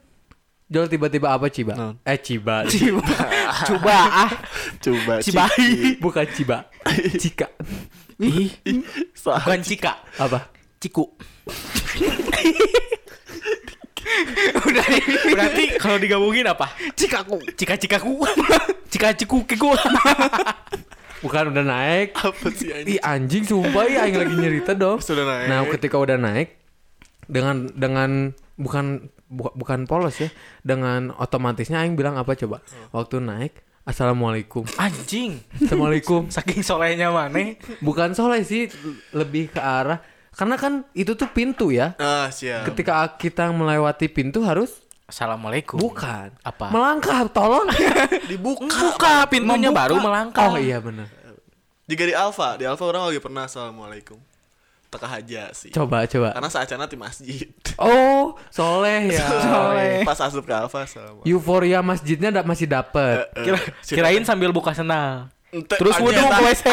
[0.66, 1.78] Jol tiba-tiba apa Ciba?
[1.78, 1.94] Naon?
[2.02, 2.66] Eh Ciba.
[3.70, 4.30] Coba ah.
[4.82, 5.94] Coba Cibai.
[6.02, 6.66] Bukan Ciba.
[7.22, 7.46] Cika.
[8.18, 8.50] Ih,
[9.22, 10.55] bukan Cika, Apa?
[10.76, 11.04] Ciku.
[14.66, 14.86] Udah
[15.28, 16.70] berarti kalau digabungin apa?
[16.94, 17.42] Cikaku.
[17.58, 18.22] Cika cikaku.
[18.88, 19.74] Cika ciku kiku.
[21.20, 22.14] Bukan udah naik.
[22.14, 23.00] Apa sih Ih anjing?
[23.02, 25.02] anjing sumpah ya aing lagi nyerita dong.
[25.02, 25.46] Sudah naik.
[25.50, 26.54] Nah, ketika udah naik
[27.26, 30.30] dengan dengan bukan bu- bukan polos ya,
[30.62, 32.62] dengan otomatisnya aing bilang apa coba?
[32.94, 33.52] Waktu naik,
[33.82, 34.62] Assalamualaikum.
[34.78, 35.42] Anjing.
[35.56, 36.30] Assalamualaikum.
[36.34, 37.58] Saking solehnya mana?
[37.82, 38.70] Bukan soleh sih,
[39.10, 39.98] lebih ke arah
[40.36, 41.96] karena kan itu tuh pintu ya.
[41.96, 42.68] Ah, siap.
[42.68, 45.78] Ketika kita melewati pintu harus Assalamualaikum.
[45.78, 46.68] bukan Apa?
[46.68, 47.70] melangkah tolong.
[48.30, 48.66] Dibuka.
[48.68, 49.80] Buka pintunya Membuka.
[49.80, 50.50] baru melangkah.
[50.50, 51.06] oh iya benar.
[51.86, 54.18] Jika di Alfa, di Alfa orang lagi pernah assalamualaikum.
[54.86, 55.70] Teka aja sih.
[55.70, 56.34] Coba coba.
[56.34, 57.46] Karena saacana di masjid.
[57.76, 59.28] Oh, soleh ya.
[59.44, 60.00] Soleh.
[60.02, 61.28] Pas asup ke Alfa assalamualaikum.
[61.28, 63.28] Euforia masjidnya da- masih dapet.
[63.36, 65.28] Eh, Kira, si kirain sambil buka sendal.
[65.52, 66.64] Ente- Terus wudhu ke WC.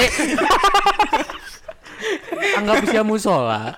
[2.58, 3.76] Anggap usia musola.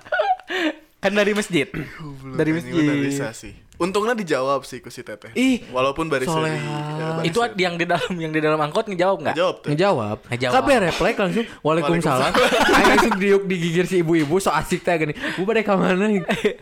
[0.96, 1.68] Kan dari masjid.
[1.70, 2.72] Goblok, Dari masjid.
[3.04, 3.54] bisa sih.
[3.76, 5.36] Untungnya dijawab sih ku si teteh.
[5.36, 6.56] Ih, walaupun baris soleha.
[6.56, 9.36] seri, ya, Itu yang di dalam yang di dalam angkot ngejawab nggak?
[9.36, 9.68] jawab tuh.
[9.68, 10.18] Ngejawab.
[10.32, 10.54] Ngejawab.
[10.56, 10.76] Kabeh
[11.20, 11.44] langsung.
[11.60, 12.32] Waalaikumsalam.
[12.72, 15.12] Aing langsung diuk digigir si ibu-ibu so asik teh gini.
[15.36, 16.08] Bu pada ke mana?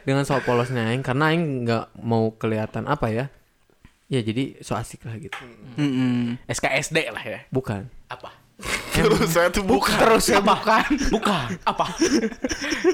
[0.03, 3.25] Dengan so polosnya aing karena aing nggak mau kelihatan apa ya.
[4.11, 5.39] Ya jadi so asik lah gitu.
[5.79, 6.43] Mm-mm.
[6.51, 7.41] SKSD lah ya.
[7.49, 7.87] Bukan.
[8.11, 8.35] Apa?
[8.95, 9.99] Terus saya tuh bukan.
[9.99, 10.87] Terus ya bukan.
[11.11, 11.49] Bukan.
[11.67, 11.87] Apa?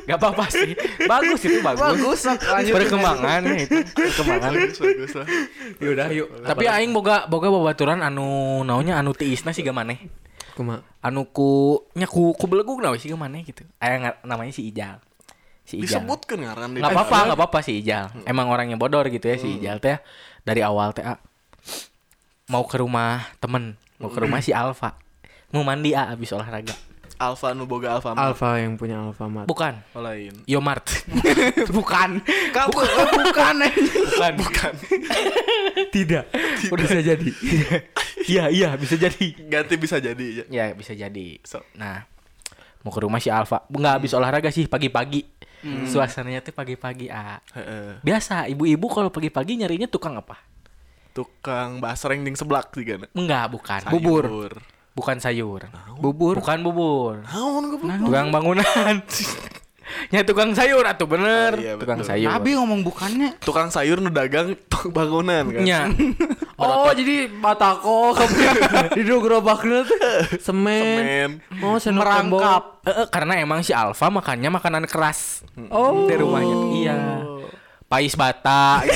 [0.09, 0.73] Gak apa-apa sih.
[1.05, 1.85] Bagus itu bagus.
[1.85, 2.75] Bagus lanjut.
[2.81, 3.79] Perkembangan ya itu.
[3.93, 4.51] Perkembangan.
[4.57, 5.27] bagus, bagus lah.
[5.77, 6.29] Yaudah yuk.
[6.41, 10.09] Tapi aing boga boga babaturan anu naunya anu tiisna sih maneh.
[10.57, 10.81] Kuma.
[11.05, 13.69] Anu ku nya ku ku belegug nawe sih maneh gitu.
[13.77, 15.05] Aya nga- namanya si Ijal.
[15.69, 16.01] Si Ijal.
[16.01, 18.09] Disebutkan ngaran di apa-apa, nggak apa-apa si Ijal.
[18.25, 20.01] Emang orangnya bodor gitu ya si Ijal teh
[20.43, 21.21] dari awal teh ah,
[22.49, 24.97] mau ke rumah temen, mau ke rumah si Alfa.
[25.51, 26.75] Mau mandi ah abis olahraga.
[27.21, 28.17] Alfa nu boga Alfa.
[28.17, 29.45] Alfa yang punya Alfamart.
[29.45, 29.77] Bukan.
[29.93, 30.33] Oh, lain.
[30.49, 30.89] Yomart.
[31.77, 32.25] bukan.
[32.25, 33.57] Kamu bukan.
[34.09, 34.33] Bukan.
[34.41, 34.73] Bukan.
[35.93, 36.25] Tidak.
[36.73, 37.31] Udah bisa jadi.
[38.25, 39.37] Iya, iya bisa jadi.
[39.37, 40.45] Ganti bisa jadi ya.
[40.49, 41.37] Ya bisa jadi.
[41.45, 41.61] So.
[41.77, 42.09] Nah,
[42.81, 45.29] mau ke rumah si Alfa nggak habis olahraga sih pagi-pagi
[45.85, 48.01] suasananya tuh pagi-pagi ah Heeh.
[48.01, 50.41] biasa ibu-ibu kalau pagi-pagi nyarinya tukang apa
[51.13, 53.05] Tukang basreng ding seblak sih kan.
[53.13, 54.57] enggak bukan Bubur.
[54.93, 55.65] Bukan sayur
[55.97, 56.37] Bubur.
[56.37, 57.99] bukan bubur Naon goblok?
[58.03, 58.97] tukang bangunan
[60.15, 62.11] ya tukang sayur atau bener Oh, iya, tukang betul.
[62.15, 63.31] sayur Nabi ngomong bukannya.
[63.43, 65.63] Tukang sayur nu dagang tukang bangunan kan.
[65.63, 65.81] Nya.
[66.61, 68.13] Oh, jadi batako
[68.93, 69.97] di gerobaknya tuh
[70.37, 70.85] semen.
[70.85, 71.31] Semen.
[71.59, 72.85] Oh, Merangkap.
[72.85, 75.41] Eh, eh, karena emang si Alfa makannya makanan keras
[75.73, 76.05] Oh.
[76.05, 76.99] di rumahnya iya
[77.91, 78.87] pais bata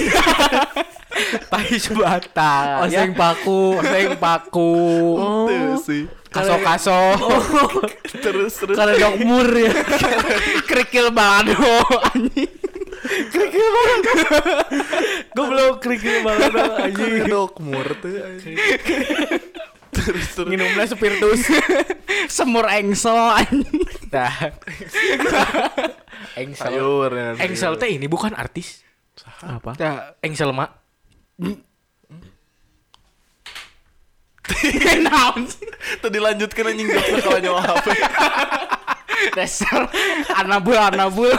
[1.53, 3.75] pais bata Oseng paku.
[3.77, 4.73] oseng paku
[5.19, 5.75] Oh.
[5.77, 6.07] Sih.
[6.31, 6.99] kaso kaso
[8.15, 8.75] Terus terus.
[8.75, 9.71] Karena dokmur ya.
[10.69, 11.59] kerikil balado
[12.09, 12.51] anjing
[13.31, 14.13] kerikil balado
[15.33, 18.15] goblok kerikil balado anjing Dok mur tuh.
[18.17, 18.57] anjing.
[19.91, 20.49] Terus terus.
[20.49, 21.47] minumnya spiritus
[22.33, 23.87] Semur engsel anjing.
[24.11, 24.35] nah
[26.35, 27.29] engsel Sayur ya.
[27.39, 28.83] engsel teh ini bukan artis
[29.41, 29.75] Apa?
[29.77, 30.75] Ya, engsel mak
[35.01, 35.65] naon sih?
[35.99, 37.87] Tuh dilanjutkan anjing jokesnya kalau nyawa HP.
[39.33, 39.89] Dasar
[40.35, 41.33] anabul anabul.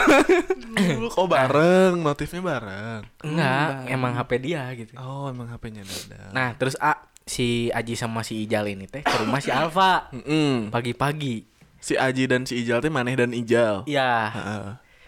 [1.14, 3.00] Oh bareng, notifnya bareng.
[3.22, 6.20] enggak emang HP dia gitu Oh emang HP-nya ada.
[6.30, 10.10] nah terus A si Aji sama si Ijal ini teh ke rumah si Alfa
[10.68, 11.46] pagi-pagi
[11.78, 13.86] Si Aji dan si Ijal teh maneh dan Ijal.
[13.86, 14.66] ya Heeh.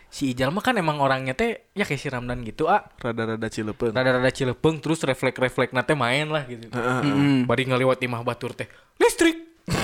[0.09, 3.93] Si Ijal mah kan emang orangnya teh ya kayak si Ramdan gitu ah Rada-rada cilepeun.
[3.93, 6.65] rada-rada cilepeng terus refleks-refleks nate main lah gitu.
[6.73, 7.45] Hmm.
[7.45, 8.65] bari ngeliwat imah batur teh
[8.97, 9.37] listrik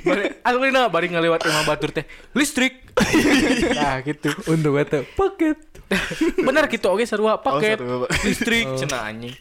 [0.00, 2.78] bari aslina bari ngeliwat imah batur teh listrik
[3.76, 5.58] nah gitu Untuk itu paket.
[6.46, 8.10] bener gitu oke sarua paket sarua, Pak.
[8.22, 9.34] listrik cenah anjing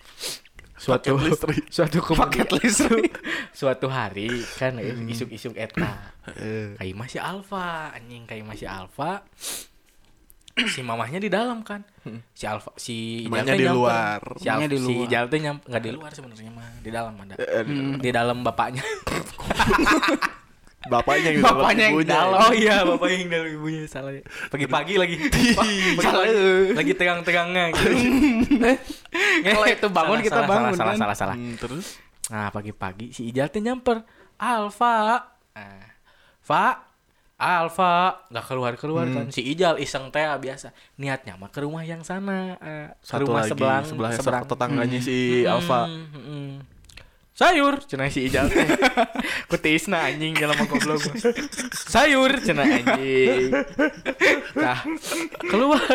[0.90, 1.64] suatu Paket listrik.
[1.76, 3.14] suatu paket listrik.
[3.60, 6.16] Suatu hari kan isuk-isuk eta.
[6.78, 9.22] Kayak masih alfa anjing kayak masih alfa.
[10.60, 11.86] Si mamahnya di dalam kan.
[12.36, 13.80] Si alfa si Mamahnya teh di nyamper.
[13.80, 14.20] luar.
[14.36, 15.06] si, Alfa, di si luar.
[15.08, 16.68] Ijal teh nyam nggak di luar sebenarnya mah.
[16.84, 17.36] Di dalam ada.
[17.40, 17.64] Eh,
[18.02, 18.84] di dalam bapaknya
[20.90, 21.46] Bapaknya gitu.
[21.46, 22.12] Bapaknya yang ibunya.
[22.18, 22.40] dalam.
[22.42, 24.24] oh iya bapaknya yang dalam ibunya salah ya.
[24.54, 27.90] pagi-pagi lagi pagi-pagi lagi tegang-tegangnya gitu.
[29.46, 30.98] Kalau itu bangun, Salah, kita salah, bangun, salah, kan?
[30.98, 31.36] salah, salah, salah.
[31.38, 31.88] Hmm, terus
[32.30, 34.06] Nah pagi-pagi si Ijal teh nyamper
[34.38, 35.26] Alfa
[35.58, 35.86] nah,
[36.46, 36.90] Fa
[37.40, 39.16] Alfa nggak keluar keluar Hmm.
[39.16, 43.26] kan si Ijal iseng teh biasa niatnya mah ke rumah yang sana eh, ke satu
[43.26, 45.88] rumah lagi sebelah sebelah seberang tetangganya si Alfa.
[45.88, 46.79] Hmm, hmm, hmm.
[47.40, 47.80] Sayur.
[47.88, 48.68] Cenah si Ijal teh.
[49.50, 51.00] Kutisna anjing jalan mah goblok
[51.72, 53.56] sayur cenah anjing.
[54.60, 54.84] Nah
[55.48, 55.80] keluar.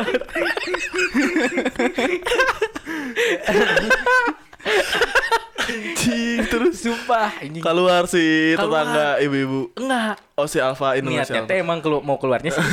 [5.64, 7.64] Anjing, terus sumpah anjing.
[7.64, 9.72] Keluar si tetangga ibu-ibu.
[9.80, 10.20] enggak.
[10.36, 12.64] Oh si Alfa ini niatnya teh emang kelu mau keluarnya sih.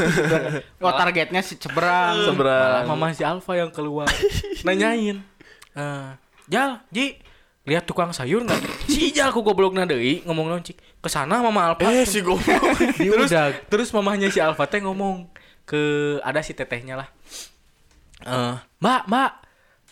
[0.83, 2.27] Oh targetnya si cebrang.
[2.27, 2.87] Seberang.
[2.87, 4.07] mama si Alfa yang keluar.
[4.67, 5.23] Nanyain.
[5.75, 6.09] Eh
[6.51, 7.15] Jal Ji
[7.65, 8.61] lihat tukang sayur nggak?
[8.91, 11.87] Si Ijal ku goblok deui ngomong loncik ke sana mama Alfa.
[11.89, 12.61] Eh si goblok.
[12.97, 13.31] terus
[13.69, 15.29] terus mamahnya si Alfa teh ngomong
[15.65, 17.09] ke ada si tetehnya lah.
[18.25, 19.31] Eh mbak mbak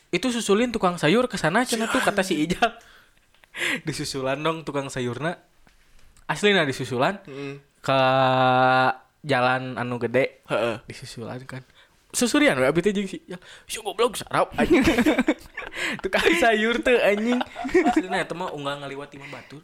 [0.10, 2.74] itu susulin tukang sayur ke sana cenah tuh kata si Ijal.
[3.86, 5.38] Disusulan dong tukang sayurna.
[6.30, 7.22] Asli nah disusulan.
[7.26, 7.58] Hmm.
[7.80, 8.00] ke
[9.24, 10.44] jalan anu gede.
[10.52, 10.84] Heeh.
[10.84, 11.64] disusulan kan
[12.10, 13.38] susurian we abdi teh jeung si ya
[13.70, 14.82] si goblok sarap anjing.
[16.04, 17.40] Tukang sayur tuh anjing.
[17.86, 19.62] Aslinya eta mah unggal ngaliwat imah batur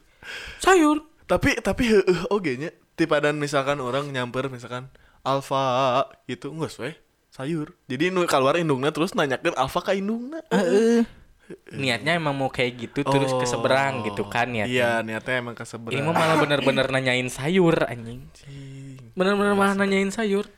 [0.62, 1.02] sayur.
[1.26, 4.94] Tapi tapi heueuh oge nya tipadan misalkan orang nyamper misalkan
[5.26, 6.94] Alfa gitu geus we
[7.34, 7.74] sayur.
[7.90, 10.46] Jadi nu keluar indungna terus nanyakeun Alfa ka indungna.
[11.70, 15.62] niatnya emang mau kayak gitu terus ke seberang gitu kan Iya, niatnya niatnya emang ke
[15.62, 15.94] seberang.
[15.94, 18.26] ini mah malah bener-bener nanyain sayur anjing.
[19.14, 20.50] Bener-bener malah nanyain sayur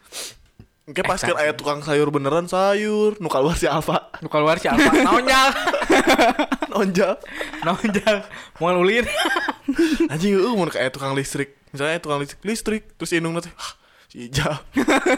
[0.87, 4.71] Oke pas kan aya tukang sayur beneran sayur, nu keluar si Alfa nu keluar si
[4.71, 5.51] Alfa naonjal
[6.71, 7.17] nonjak.
[7.67, 8.15] naonjal
[8.63, 9.03] mau ulin
[10.11, 11.59] Anjing mun kayak tukang listrik.
[11.75, 13.73] Misalnya tukang listrik, listrik terus indungna teh "Hah,
[14.07, 14.63] si Ijal.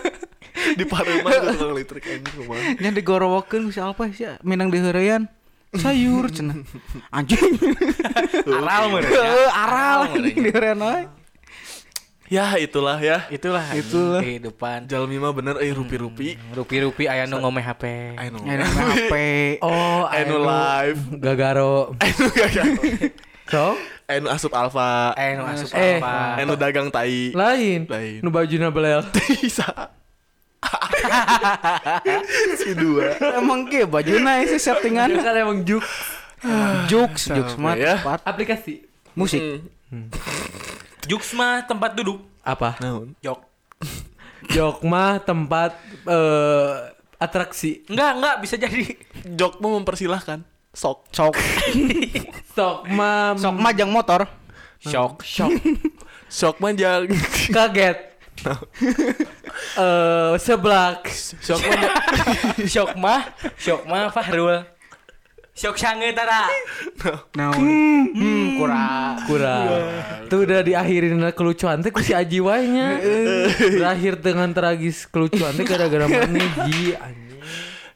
[0.79, 2.61] di Pareman tuh tukang listrik anjing kumaha.
[2.81, 5.29] Nya digorowokeun si Alfa sih minang diheureyan.
[5.77, 6.65] Sayur cenah.
[7.13, 7.61] Anjing.
[8.49, 11.18] aral meureun aral anjing diheureyan we.
[12.29, 13.25] Ya itulah ya.
[13.27, 14.21] itulah Itulah.
[14.21, 16.35] kehidupan Jalmi mah bener euy rupi-rupi.
[16.51, 17.83] rupi-rupi aya nu ngomeh HP
[18.15, 18.39] Ayo nu.
[18.45, 19.13] Nyari HP.
[19.59, 20.99] Oh, Ayo nu live.
[21.17, 21.91] Gagaro.
[21.99, 22.65] Ayo nu gagal.
[23.49, 23.73] So,
[24.05, 25.11] Ayo nu asup Alfa.
[25.15, 25.97] eh nu asup Eh.
[26.39, 27.33] nu dagang tai.
[27.33, 27.83] lain.
[27.83, 28.17] Lain.
[28.21, 29.01] Nu bajuna belel.
[29.17, 29.89] Bisa.
[32.59, 33.15] si dua.
[33.33, 35.09] Emang ke bajuna sih settingan.
[35.17, 35.83] kan emang juk
[36.85, 37.97] Jux, Jux mah ya.
[38.21, 38.85] aplikasi.
[39.11, 39.41] Musik.
[39.89, 40.07] Hmm.
[41.07, 42.19] Juks mah tempat duduk.
[42.43, 42.75] Apa?
[42.83, 43.15] Naon?
[43.23, 43.39] Jok.
[44.55, 45.77] Jok mah tempat
[46.09, 46.73] eh,
[47.21, 47.85] atraksi.
[47.87, 48.83] Enggak, enggak bisa jadi.
[49.23, 50.43] Jok mau mempersilahkan.
[50.73, 51.07] Sok.
[51.13, 51.35] Sok.
[52.57, 54.27] Sok mah Sok majang motor.
[54.79, 55.27] Shock.
[55.27, 55.51] shock
[56.31, 57.11] Sok manjang.
[57.51, 57.97] kaget.
[59.75, 61.03] Eh seblak.
[61.43, 61.95] Sok manjang.
[62.63, 63.27] Shock mah,
[63.59, 64.78] shock mah Fahrul.
[65.59, 66.47] Shock sange tara.
[67.35, 69.19] Nah, hmm, kurang.
[69.27, 69.67] kurang.
[70.31, 72.95] Tuh udah diakhirin kelucuan teh ku si Aji wae nya.
[73.75, 77.43] Berakhir dengan tragis kelucuan teh gara-gara mana Ji anjing.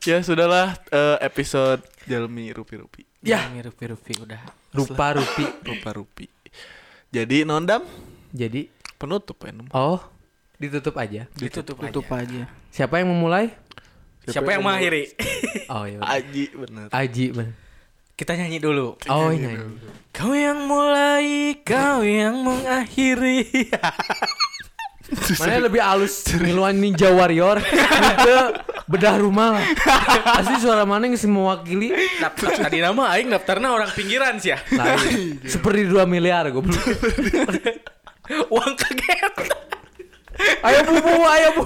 [0.03, 3.23] ya sudahlah eh, episode Jalmi Rupi-Rupi.
[3.23, 3.47] Ya.
[3.47, 4.43] rupi-rupi udah.
[4.75, 5.47] Rupa rupi.
[5.63, 6.27] Rupa-rupi.
[7.15, 7.87] Jadi nondam
[8.35, 8.67] Jadi
[8.99, 9.55] penutup ya.
[9.71, 10.03] Oh
[10.63, 11.27] ditutup aja.
[11.35, 12.23] Ditutup, Tutup aja.
[12.23, 12.41] aja.
[12.71, 13.51] Siapa yang memulai?
[14.27, 15.03] Siapa yang mengakhiri?
[15.67, 15.99] Oh iya.
[15.99, 16.87] Aji bener.
[16.91, 17.53] Aji bener.
[18.13, 18.95] Kita nyanyi dulu.
[19.09, 19.57] Oh iya.
[19.57, 19.67] iya.
[20.13, 23.49] Kau yang mulai, kau yang mengakhiri.
[25.39, 28.37] Mana lebih halus ngiluan Ninja Warrior itu
[28.89, 29.65] bedah rumah lah.
[30.41, 34.57] Asli suara mana yang mewakili Daftar tadi nama aing daftarnya orang pinggiran sih ya.
[34.73, 35.37] lain.
[35.45, 36.81] Seperti 2 miliar goblok.
[38.53, 39.33] Uang kaget.
[40.63, 41.63] Ayo bu bu, ayo bu.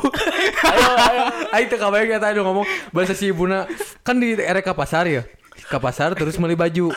[0.65, 1.21] Ayo ayo.
[1.53, 3.69] Ayo kabayang kita aduh ngomong bahasa si ibuna
[4.01, 5.23] kan di area pasar ya.
[5.69, 6.93] Ka pasar terus beli baju.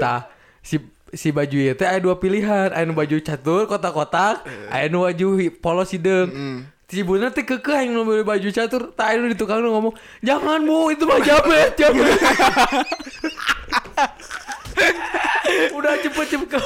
[0.00, 0.28] Tah
[0.60, 0.80] si
[1.12, 4.44] si baju ya teh ada dua pilihan, nu baju catur kotak-kotak,
[4.92, 5.28] nu baju
[5.60, 6.64] polos hideung.
[6.88, 9.92] Si ibuna teh kekeh yang beli baju catur, tah aya nu di tukang ngomong,
[10.24, 12.16] "Jangan Bu, itu mah jabet, jabet."
[15.74, 16.60] udah cepet cepet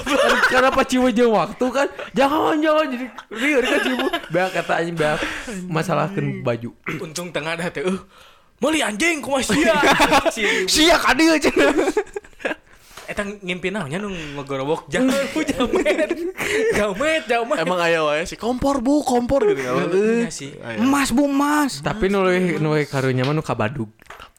[0.51, 5.19] karena pas jeung waktu kan jangan jangan jadi rieur kan cibu beak kata anjing beak
[5.71, 6.71] masalahkeun baju
[7.01, 7.83] Untung tengah ada teh.
[7.83, 8.01] Uh,
[8.63, 9.75] Meli anjing kumaha sia.
[10.31, 10.47] Si-
[10.87, 11.73] Sia ka dieu cenah.
[13.13, 16.09] Eta ngimpi naonnya nu ngegorobok jangan bu jamet.
[16.73, 17.57] Jamet, jamet.
[17.59, 19.85] Emang ayah wae sih kompor bu kompor gitu kalau.
[19.87, 20.57] Iya sih.
[20.57, 21.79] Emas Bu, emas.
[21.79, 23.93] tapi nulih nulih karunya mah nu kabadug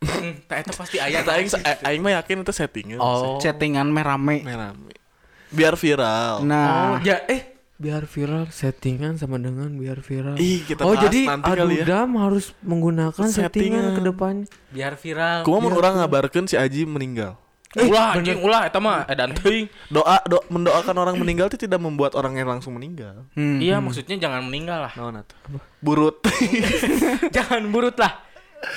[0.04, 1.22] Hmm, tak eta pasti aya.
[1.22, 2.98] Kata aing a- aing mah yakin itu settingan.
[2.98, 4.42] oh Chattingan merame.
[4.42, 4.92] Merame.
[5.48, 6.42] Biar viral.
[6.42, 11.26] oh Nah, ya eh biar viral settingan sama dengan biar viral Ih, kita oh jadi
[11.26, 11.62] nanti ya.
[11.62, 13.84] Adudam harus menggunakan settingan, Settingan.
[13.94, 14.34] ke depan
[14.70, 15.40] Biar viral.
[15.42, 17.36] Kumaha mun orang ngabarkeun si Aji meninggal.
[17.74, 19.66] Ulah anjing ulah eta mah edan teuing.
[19.90, 23.26] Doa do, mendoakan orang meninggal itu tidak membuat orang yang langsung meninggal.
[23.34, 23.58] hmm.
[23.58, 24.94] Iya, maksudnya jangan meninggal lah.
[24.94, 25.38] Naon atuh?
[25.82, 26.22] Burut.
[27.36, 28.22] jangan burut lah.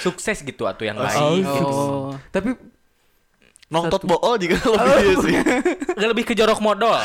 [0.00, 1.44] Sukses gitu atuh yang baik.
[1.44, 1.66] gitu.
[1.68, 2.16] Oh.
[2.32, 2.56] tapi
[3.66, 5.34] Nongtot bool juga lebih dia sih.
[5.98, 7.02] Nggak lebih ke jorok modal.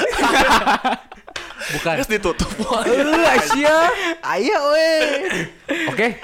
[1.73, 2.49] bukan Terus ditutup.
[2.85, 3.25] Eh,
[4.21, 4.93] Asia we.
[5.89, 6.21] Oke.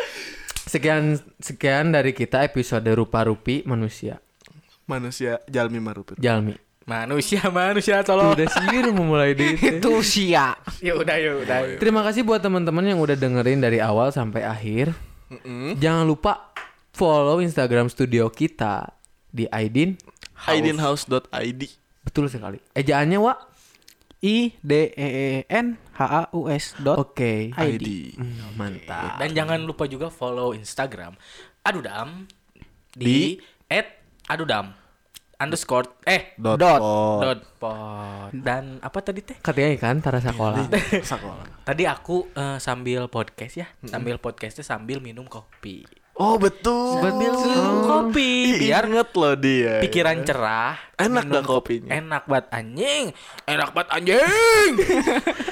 [0.70, 4.22] Sekian sekian dari kita episode rupa-rupi manusia.
[4.88, 6.16] Manusia jalmi maruput.
[6.18, 6.56] Jalmi.
[6.88, 8.32] manusia, manusia tolong.
[8.32, 10.56] udah sih udah memulai di Itu sia.
[10.80, 11.60] Ya udah, ya udah.
[11.76, 14.96] Terima kasih buat teman-teman yang udah dengerin dari awal sampai akhir.
[15.76, 16.56] Jangan lupa
[16.96, 18.96] follow Instagram studio kita
[19.28, 20.00] di Aidin.
[20.48, 21.62] Aidinhouse.id.
[22.08, 22.64] Betul sekali.
[22.72, 23.40] Ejaannya Wak.
[24.24, 27.54] I D E E N H A U S dot Oke.
[27.54, 28.18] ID.
[28.18, 29.22] Hmm, mantap.
[29.22, 31.14] Dan jangan lupa juga follow Instagram
[31.62, 32.26] Adudam
[32.98, 33.38] di
[34.28, 34.76] @adudam
[35.38, 36.58] underscore eh Dot.
[36.58, 36.82] Dot.
[36.82, 37.22] pod.
[37.22, 39.38] dot pod dan apa tadi teh?
[39.38, 40.66] Katanya kan Tara sekolah.
[41.06, 41.46] Sakola.
[41.68, 45.86] Tadi aku eh, sambil podcast ya, sambil podcastnya sambil minum kopi.
[46.18, 46.98] Oh betul.
[46.98, 49.78] Sambil minum kopi biar inget loh dia.
[49.86, 50.74] pikiran cerah.
[50.98, 51.94] Enak dah kopinya.
[51.94, 53.04] Enak banget anjing.
[53.46, 54.72] Enak banget anjing.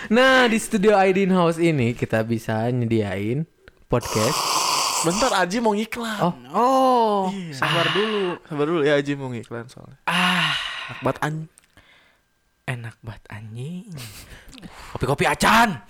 [0.06, 3.46] Nah, di studio Aidin House ini kita bisa nyediain
[3.90, 4.65] podcast.
[5.06, 6.20] Bentar Aji mau ngiklan.
[6.20, 6.34] Oh.
[6.52, 8.42] Oh, sabar dulu.
[8.44, 9.98] Sabar dulu ya Aji mau ngiklan soalnya.
[10.04, 10.52] ah,
[10.88, 11.36] Enak banget an.
[12.66, 13.86] enak banget anjing.
[14.92, 15.86] Kopi-kopi acan.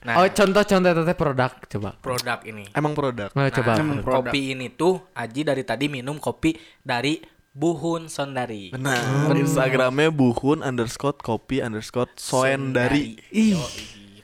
[0.00, 1.90] Nah, Oh, contoh-contoh teteh produk coba.
[1.98, 2.64] produk ini.
[2.70, 3.28] Emang produk.
[3.30, 3.72] Nah, coba.
[3.74, 4.28] Nah, produk.
[4.28, 8.70] kopi ini tuh Aji dari tadi minum kopi dari Buhun Sondari.
[8.70, 9.34] Benar.
[9.34, 13.18] Instagramnya buhun underscore kopi underscore soendari.
[13.28, 13.58] Ih,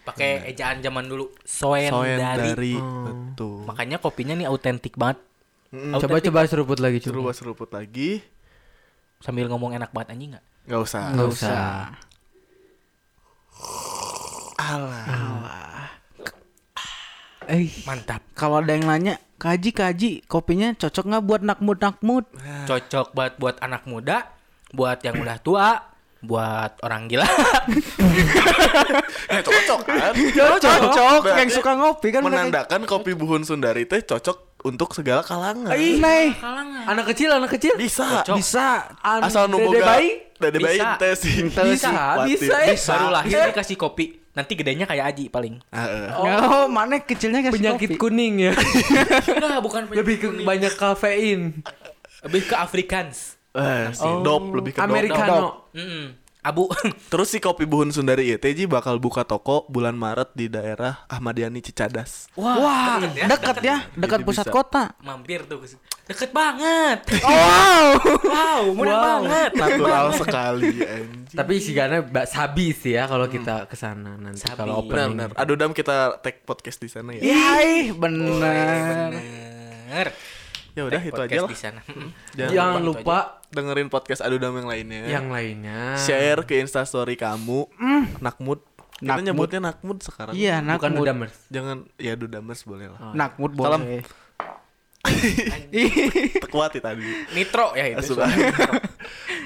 [0.06, 1.34] pakai ejaan zaman dulu.
[1.42, 1.90] Soendari.
[1.90, 2.74] Soendari.
[2.78, 3.04] Oh.
[3.10, 3.66] Betul.
[3.66, 5.18] Makanya kopinya nih autentik banget.
[5.74, 7.14] Autentik Coba-coba seruput lagi coba.
[7.18, 8.22] Coba seruput lagi.
[9.16, 10.44] sambil ngomong enak banget anjing nggak?
[10.70, 11.02] Nggak usah.
[11.10, 11.66] Nggak usah.
[14.60, 15.90] Alah.
[17.46, 18.22] Eh, Mantap.
[18.34, 22.24] Kalau ada yang nanya, kaji kaji kopinya cocok nggak buat nakmut nakmut?
[22.66, 24.26] Cocok banget buat anak muda,
[24.74, 25.95] buat yang udah tua,
[26.26, 27.24] buat orang gila.
[29.26, 30.12] Eh, cocok kan?
[30.14, 31.20] Cocok.
[31.20, 35.74] Berarti Yang suka ngopi kan mereka- menandakan kopi buhun Sundari teh cocok untuk segala kalangan.
[35.74, 36.30] Nih,
[36.84, 37.74] anak kecil, anak kecil.
[37.74, 38.22] Bisa.
[38.22, 38.36] Cocok.
[38.36, 38.86] bisa.
[39.02, 40.10] Asal nu Dede boga bayi.
[40.36, 40.90] Dari bayi Bisa.
[40.96, 41.36] tes sih.
[41.42, 42.36] Bisa, Khawatir.
[42.38, 42.76] bisa, eh.
[42.76, 44.06] Baru lahir dikasih kopi.
[44.30, 45.54] Nanti gedenya kayak Aji paling.
[45.70, 46.08] Ah, eh.
[46.12, 47.98] Oh, mana kecilnya kasih Penyakit kopi.
[47.98, 48.52] kuning ya.
[49.32, 51.64] Enggak, bukan Lebih ke banyak kafein.
[52.22, 53.35] lebih ke Afrikaans.
[53.56, 54.86] Eh, si dop lebih ke dop.
[54.86, 55.66] Americano.
[55.72, 56.04] Mm-mm.
[56.40, 56.70] Abu.
[57.10, 61.02] Terus si Kopi Buhun Sundari ieu teh Ji bakal buka toko bulan Maret di daerah
[61.06, 62.30] Ahmadiyani Cicadas.
[62.32, 64.54] Wah, dekat ya, dekat Jadi pusat bisa.
[64.54, 64.84] kota.
[65.00, 65.58] Mampir tuh.
[66.06, 67.02] Deket banget.
[67.18, 67.86] Oh, wow.
[68.22, 69.02] wow, murah Wow.
[69.02, 69.50] banget.
[69.58, 71.34] Natural sekali anjing.
[71.34, 74.54] Tapi sih karena Mbak Sabi sih ya kalau kita ke sana nanti Sabi.
[74.54, 75.10] kalau Benar, opening.
[75.18, 75.28] benar.
[75.34, 77.26] Aduh dam kita take podcast di sana ya.
[77.26, 79.10] Ih, bener.
[79.10, 80.06] Bener.
[80.76, 81.48] Ya udah itu aja lah.
[81.48, 81.80] di sana.
[82.36, 85.08] Jangan lupa Dengerin podcast Aduh dam yang lainnya.
[85.08, 85.96] yang lainnya.
[85.96, 87.64] share ke instastory kamu.
[88.20, 88.60] Nakmud.
[88.94, 89.24] Kita Nakmud.
[89.24, 90.32] nyebutnya Nakmud sekarang.
[90.32, 91.04] Iya, Bukan nakmud.
[91.04, 91.36] Udamers.
[91.48, 93.12] Jangan ya Dudamers boleh lah.
[93.12, 93.80] Nakmud Salam.
[93.82, 94.00] boleh.
[94.00, 94.25] Kuat
[95.08, 97.08] ya tadi.
[97.32, 98.14] Nitro ya itu.
[98.14, 98.28] Sudah.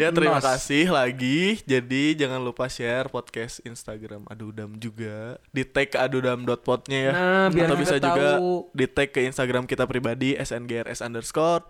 [0.00, 0.46] ya terima Nos.
[0.46, 1.60] kasih lagi.
[1.64, 5.36] Jadi jangan lupa share podcast Instagram Adudam juga.
[5.52, 7.12] Di tag ke adudam.podnya ya.
[7.12, 8.72] Nah, biar Atau bisa juga tahu.
[8.72, 11.64] di tag ke Instagram kita pribadi sngrs underscore.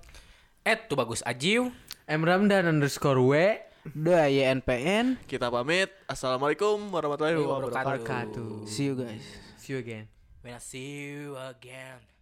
[0.62, 1.72] Eh tuh bagus Ajiu.
[2.10, 3.34] M Ramdan underscore W.
[3.96, 5.16] Udah YNPN.
[5.24, 5.88] Kita pamit.
[6.04, 7.80] Assalamualaikum warahmatullahi wabarakatuh.
[7.80, 8.50] Wabarakatuh.
[8.68, 9.24] See you guys.
[9.56, 10.04] See you again.
[10.44, 12.19] When I see you again.